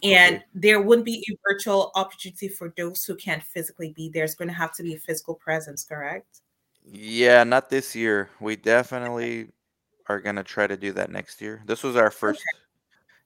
[0.02, 0.44] And Okay.
[0.54, 4.24] there wouldn't be a virtual opportunity for those who can't physically be there.
[4.24, 6.40] It's going to have to be a physical presence, correct?
[6.84, 8.30] Yeah, not this year.
[8.40, 9.48] We definitely
[10.08, 11.62] are gonna try to do that next year.
[11.66, 12.42] This was our first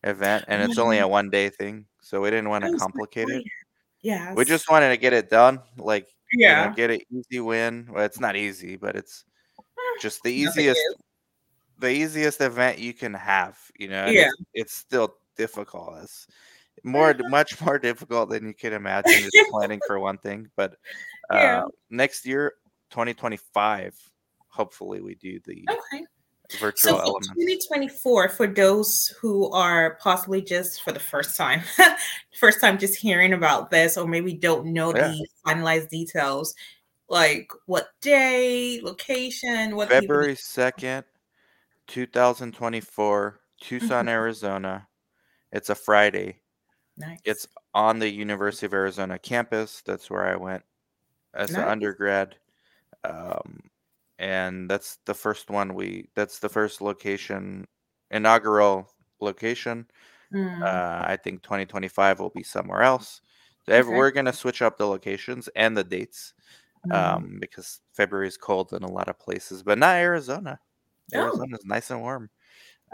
[0.05, 1.05] event, and it's only mm-hmm.
[1.07, 3.45] a one day thing, so we didn't want to complicate it.
[4.03, 6.75] Yeah, We just wanted to get it done, like you know, Yeah.
[6.75, 7.89] get an easy win.
[7.91, 9.25] Well, it's not easy, but it's
[10.01, 10.81] just the easiest,
[11.79, 13.59] the easiest event you can have.
[13.79, 14.27] You know, Yeah.
[14.27, 15.99] it's it's still difficult.
[16.03, 16.27] It's
[16.87, 19.23] more, much more difficult than you can imagine.
[19.25, 20.77] Just planning for one thing, but
[21.33, 21.59] Yeah.
[21.59, 22.53] uh, next year,
[22.91, 23.95] 2025,
[24.49, 26.05] hopefully we do the Okay.
[26.59, 27.29] virtual So for elements.
[27.35, 31.63] 2024, for those who are possibly just for the first time,
[32.39, 35.09] first time just hearing about this, or maybe don't know Yeah.
[35.09, 36.55] the finalized details,
[37.09, 41.05] like what day, location, what February 2nd,
[41.89, 44.09] 2024, Tucson, Mhm.
[44.09, 44.89] Arizona.
[45.53, 46.43] It's a Friday.
[46.99, 47.19] Nice.
[47.25, 49.83] It's on the University of Arizona campus.
[49.85, 50.63] That's where I went
[51.35, 52.37] as an undergrad.
[53.05, 53.61] Um,
[54.19, 57.67] and that's the first one we, that's the first location,
[58.11, 58.91] inaugural
[59.21, 59.87] location.
[60.33, 63.21] Mm, Uh, I think 2025 will be somewhere else.
[63.67, 63.89] So Okay.
[63.89, 66.35] We're going to switch up the locations and the dates
[66.87, 66.95] mm.
[66.95, 70.59] um, because February is cold in a lot of places, but not Arizona.
[71.15, 72.31] Oh, Arizona's nice and warm.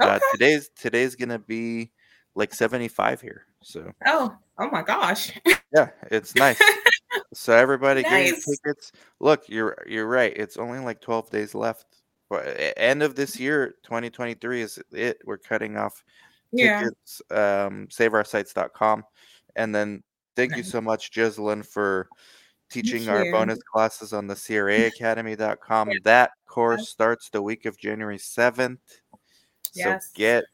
[0.01, 1.93] Uh, today's today's gonna be
[2.35, 5.33] like 75 here, so Oh, oh my gosh.
[5.75, 6.61] yeah, it's nice.
[7.35, 8.93] So everybody get your tickets.
[9.19, 10.35] Look, you're you're right.
[10.37, 11.87] It's only like 12 days left.
[12.29, 15.19] But end of this year, 2023 is it.
[15.25, 16.05] We're cutting off
[16.53, 16.79] Yeah.
[16.79, 17.23] tickets.
[17.31, 19.05] Um, saveoursites.com,
[19.57, 20.03] and then
[20.37, 22.09] thank you so much, Jeslyn, for
[22.71, 25.91] teaching our bonus classes on the CRAacademy.com.
[26.05, 28.79] That course starts the week of January 7th.
[29.73, 30.11] So Yes.
[30.15, 30.45] get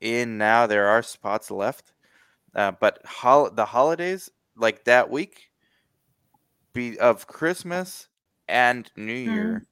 [0.00, 0.66] in now.
[0.66, 1.92] There are spots left.
[2.54, 5.50] Uh, but hol- the holidays, like that week,
[6.72, 8.08] be of Christmas
[8.48, 9.32] and New Mm.
[9.32, 9.62] Year,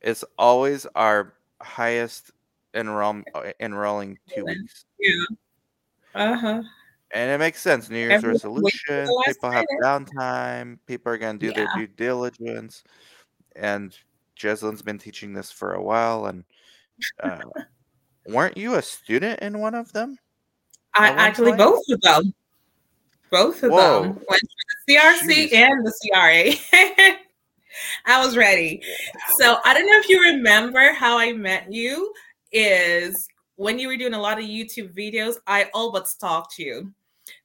[0.00, 2.32] is always our highest
[2.74, 4.84] enroll- uh, enrolling two weeks.
[4.98, 5.12] Yeah.
[6.14, 6.62] Uh huh.
[7.14, 7.90] And it makes sense.
[7.90, 9.84] New Year's resolution, people have minute.
[9.84, 12.82] downtime, people are going to do their due diligence.
[13.54, 13.96] And
[14.34, 16.26] Jeslyn's been teaching this for a while.
[16.26, 16.44] And
[17.22, 17.38] uh,
[18.26, 20.18] weren't you a student in one of them?
[20.94, 21.58] I actually point?
[21.58, 22.34] both of them.
[23.30, 24.02] Both of Whoa.
[24.02, 24.42] them went
[24.86, 25.54] the CRC Jeez.
[25.54, 27.16] and the CRA.
[28.06, 28.82] I was ready.
[29.38, 32.12] So I don't know if you remember how I met you.
[32.52, 36.92] Is when you were doing a lot of YouTube videos, I all but stalked you.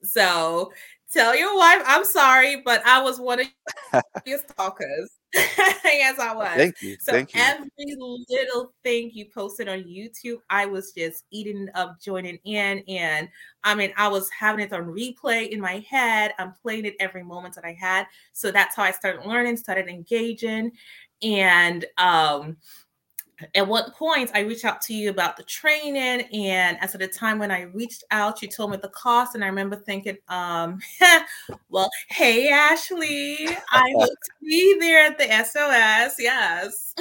[0.03, 0.73] So
[1.11, 3.47] tell your wife I'm sorry, but I was one of
[4.25, 5.16] your stalkers.
[5.33, 6.55] yes, I was.
[6.55, 6.97] Thank you.
[6.99, 7.41] So Thank you.
[7.41, 7.95] every
[8.29, 13.27] little thing you posted on YouTube, I was just eating up, joining in, and
[13.63, 16.33] I mean, I was having it on replay in my head.
[16.39, 18.07] I'm playing it every moment that I had.
[18.31, 20.71] So that's how I started learning, started engaging,
[21.21, 22.57] and um,
[23.53, 27.07] at what point I reached out to you about the training, and as at the
[27.07, 30.79] time when I reached out, you told me the cost, and I remember thinking, um,
[31.69, 36.95] well, hey Ashley, I hope to be there at the SOS, yes.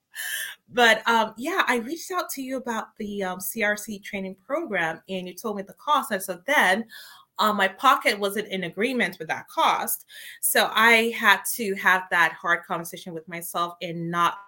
[0.72, 5.28] but um, yeah, I reached out to you about the um, CRC training program, and
[5.28, 6.86] you told me the cost, and so then.
[7.40, 10.06] Um, my pocket wasn't in agreement with that cost.
[10.40, 14.38] So I had to have that hard conversation with myself and not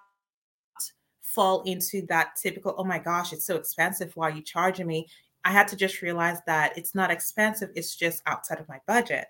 [1.34, 4.12] fall into that typical, oh my gosh, it's so expensive.
[4.16, 5.06] Why are you charging me?
[5.44, 9.28] I had to just realize that it's not expensive, it's just outside of my budget.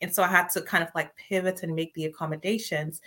[0.00, 3.00] And so I had to kind of like pivot and make the accommodations.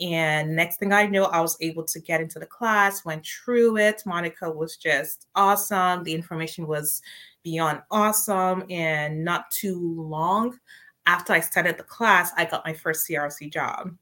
[0.00, 3.78] And next thing I know, I was able to get into the class, went through
[3.78, 4.02] it.
[4.04, 6.04] Monica was just awesome.
[6.04, 7.00] The information was
[7.42, 8.64] beyond awesome.
[8.68, 10.58] And not too long
[11.06, 13.96] after I started the class, I got my first CRC job.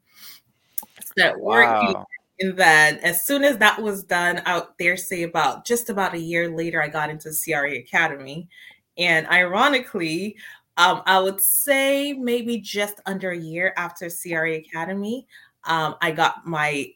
[1.16, 2.06] Working Wow.
[2.40, 6.18] And then as soon as that was done, out there, say about just about a
[6.18, 8.48] year later, I got into CRA Academy.
[8.96, 10.36] And ironically,
[10.76, 15.26] um, I would say maybe just under a year after CRA Academy,
[15.64, 16.92] um, I got my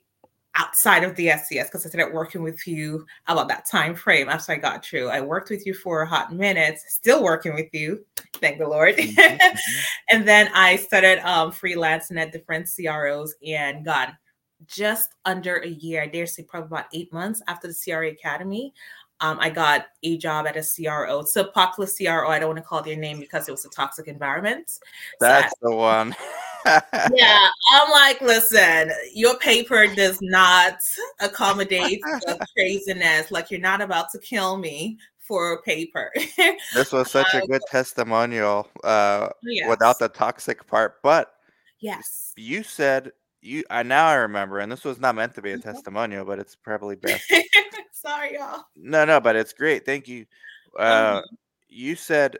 [0.57, 4.53] outside of the SCS because I started working with you about that time frame after
[4.53, 5.09] I got through.
[5.09, 8.97] I worked with you for a hot minute, still working with you, thank the Lord.
[8.97, 9.59] Mhm, mhm.
[10.11, 14.15] and then I started um, freelancing at different CROs and got
[14.67, 18.73] just under a year, I dare say probably about eight months after the CRA Academy.
[19.21, 21.21] Um, I got a job at a CRO.
[21.21, 22.29] It's a popular CRO.
[22.29, 24.69] I don't want to call their name because it was a toxic environment.
[24.71, 24.79] So
[25.27, 26.15] I- That's the one.
[27.15, 30.79] yeah, I'm like, listen, your paper does not
[31.21, 33.31] accommodate the craziness.
[33.31, 36.13] Like, you're not about to kill me for a paper.
[36.75, 39.69] This was such a Um, good testimonial uh, yes.
[39.69, 41.01] without the toxic part.
[41.03, 41.33] But
[41.81, 42.33] yes.
[42.37, 43.13] you said
[43.45, 45.63] you I now I remember, and this was not meant to be a Mhm.
[45.63, 47.31] testimonial, but it's probably best.
[47.93, 48.65] Sorry, y'all.
[48.77, 49.85] No, no, but it's great.
[49.87, 50.27] Thank you.
[50.79, 51.23] Uh, Uh-huh.
[51.69, 52.39] you said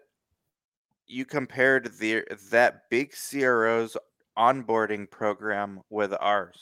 [1.07, 3.97] you compared the that big CRO's
[4.39, 6.57] onboarding program with ours.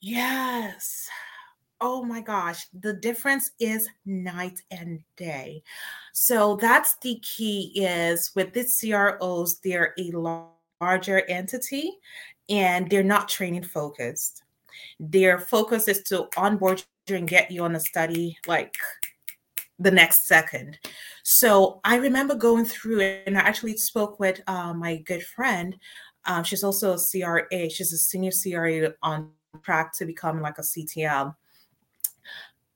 [0.00, 1.08] Yes.
[1.80, 5.62] Oh my gosh, the difference is night and day.
[6.14, 10.10] So that's the key is with the CROs, they're a
[10.80, 11.98] larger entity
[12.48, 14.42] and they're not training focused.
[15.00, 18.74] Their focus is to onboard you and get you on a study like
[19.78, 20.78] the next second.
[21.22, 25.76] So I remember going through it, and I actually spoke with uh, my good friend.
[26.24, 27.70] Um, she's also a CRA.
[27.70, 29.30] She's a senior CRA on
[29.62, 31.34] track to become like a CTL.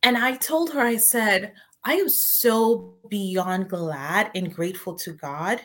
[0.03, 1.53] And I told her, I said,
[1.85, 5.61] I am so beyond glad and grateful to God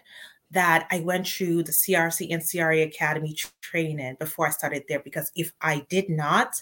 [0.51, 4.99] that I went through the CRC and CRA Academy training before I started there.
[4.99, 6.61] Because if I did not,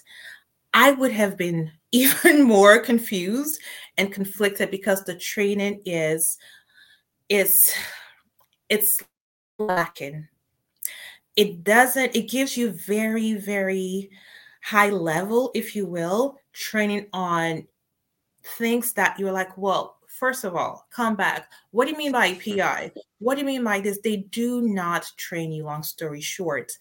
[0.72, 3.60] I would have been even more confused
[3.96, 6.38] and conflicted because the training is
[7.28, 7.56] is
[8.68, 8.98] it's
[9.58, 10.28] lacking.
[11.36, 14.10] It doesn't it gives you very very
[14.62, 17.66] high level if you will training on
[18.58, 21.50] things that you're like, well, first of all, come back.
[21.70, 22.92] What do you mean by PI?
[23.18, 23.98] What do you mean by this?
[24.02, 26.72] They do not train you, long story short.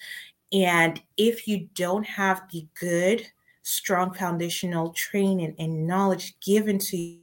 [0.52, 3.26] And if you don't have the good,
[3.64, 7.18] strong foundational training and knowledge given to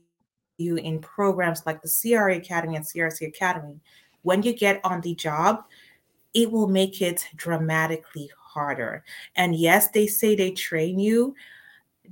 [0.59, 3.81] you in programs like the CRA Academy and CRC Academy,
[4.23, 5.65] when you get on the job,
[6.35, 9.05] it will make it dramatically harder.
[9.37, 11.35] And yes, they say they train you,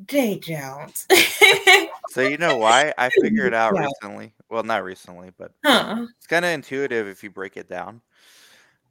[0.07, 1.07] they don't.
[2.09, 2.93] So you know why?
[2.97, 3.79] I figured out Yeah.
[3.79, 4.35] recently.
[4.49, 6.09] Well, not recently, but Huh.
[6.19, 8.03] it's kind of intuitive if you break it down.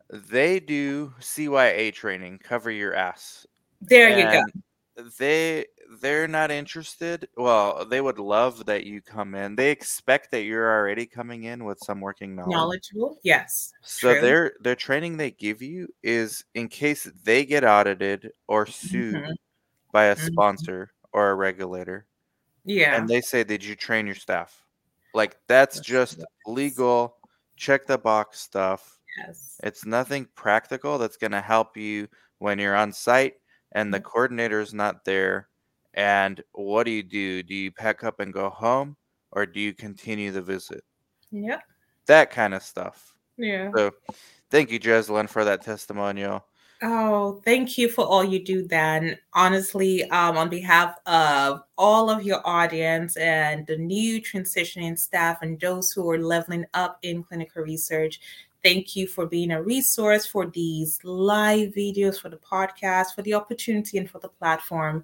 [0.10, 3.48] They do CYA training, cover your ass.
[3.82, 4.42] There you go.
[5.20, 5.66] They
[6.02, 7.30] they're not interested.
[7.38, 9.56] Well, they would love that you come in.
[9.56, 12.94] They expect that you're already coming in with some working knowledge.
[12.96, 13.20] Knowledgeable?
[13.24, 13.74] Yes.
[13.82, 14.16] So true.
[14.16, 19.36] their their training they give you is in case they get audited or sued Mhm.
[19.92, 20.18] by a Mhm.
[20.18, 22.08] sponsor or a regulator,
[22.68, 22.96] Yeah.
[22.96, 24.64] and they say, "Did you train your staff?"
[25.14, 27.18] Like that's just legal,
[27.56, 29.00] check the box stuff.
[29.18, 29.60] yes.
[29.64, 32.08] It's nothing practical that's going to help you
[32.38, 33.36] when you're on site
[33.72, 34.04] and the mm-hmm.
[34.06, 34.12] Yep.
[34.12, 35.48] coordinator's not there.
[35.94, 37.42] And what do you do?
[37.42, 38.96] Do you pack up and go home
[39.32, 40.84] or do you continue the visit?
[41.32, 41.64] Yep.
[42.06, 43.16] That kind of stuff.
[43.38, 43.72] Yeah.
[43.76, 43.92] So
[44.52, 46.46] thank you, Jeslyn, for that testimonial.
[46.84, 49.18] Oh, thank you for all you do, then.
[49.34, 55.60] Honestly, um, on behalf of all of your audience and the new transitioning staff and
[55.60, 58.20] those who are leveling up in clinical research,
[58.64, 63.34] thank you for being a resource for these live videos, for the podcast, for the
[63.34, 65.04] opportunity, and for the platform.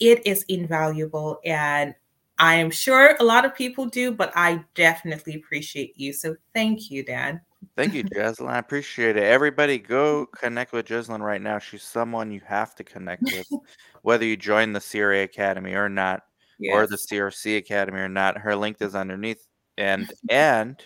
[0.00, 1.38] It is invaluable.
[1.44, 1.94] And
[2.42, 6.12] I am sure a lot of people do, but I definitely appreciate you.
[6.12, 7.40] So thank you, Dan.
[7.76, 8.48] Thank you, Jeslyn.
[8.48, 9.22] I appreciate it.
[9.22, 11.60] Everybody go connect with Jeslyn right now.
[11.60, 13.46] She's someone you have to connect with,
[14.02, 16.24] whether you join the CRA Academy or not.
[16.68, 18.36] or the CRC Academy or not.
[18.38, 19.46] Her link is underneath,
[19.78, 20.82] and and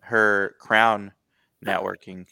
[0.00, 1.12] her Crown
[1.62, 2.26] networking.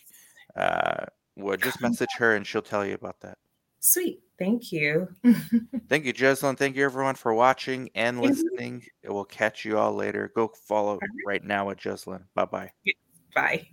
[0.56, 1.04] Uh,
[1.36, 3.36] well, just message her and she'll tell you about that.
[3.80, 4.20] Sweet.
[4.38, 5.08] Thank you.
[5.88, 6.56] Thank you, Jeslyn.
[6.56, 8.22] Thank you, everyone, for watching and Mhm.
[8.22, 8.84] listening.
[9.04, 10.30] We'll catch you all later.
[10.34, 11.10] Go follow right.
[11.26, 12.24] right now with Jeslyn.
[12.34, 12.70] Bye bye.
[13.34, 13.68] Bye.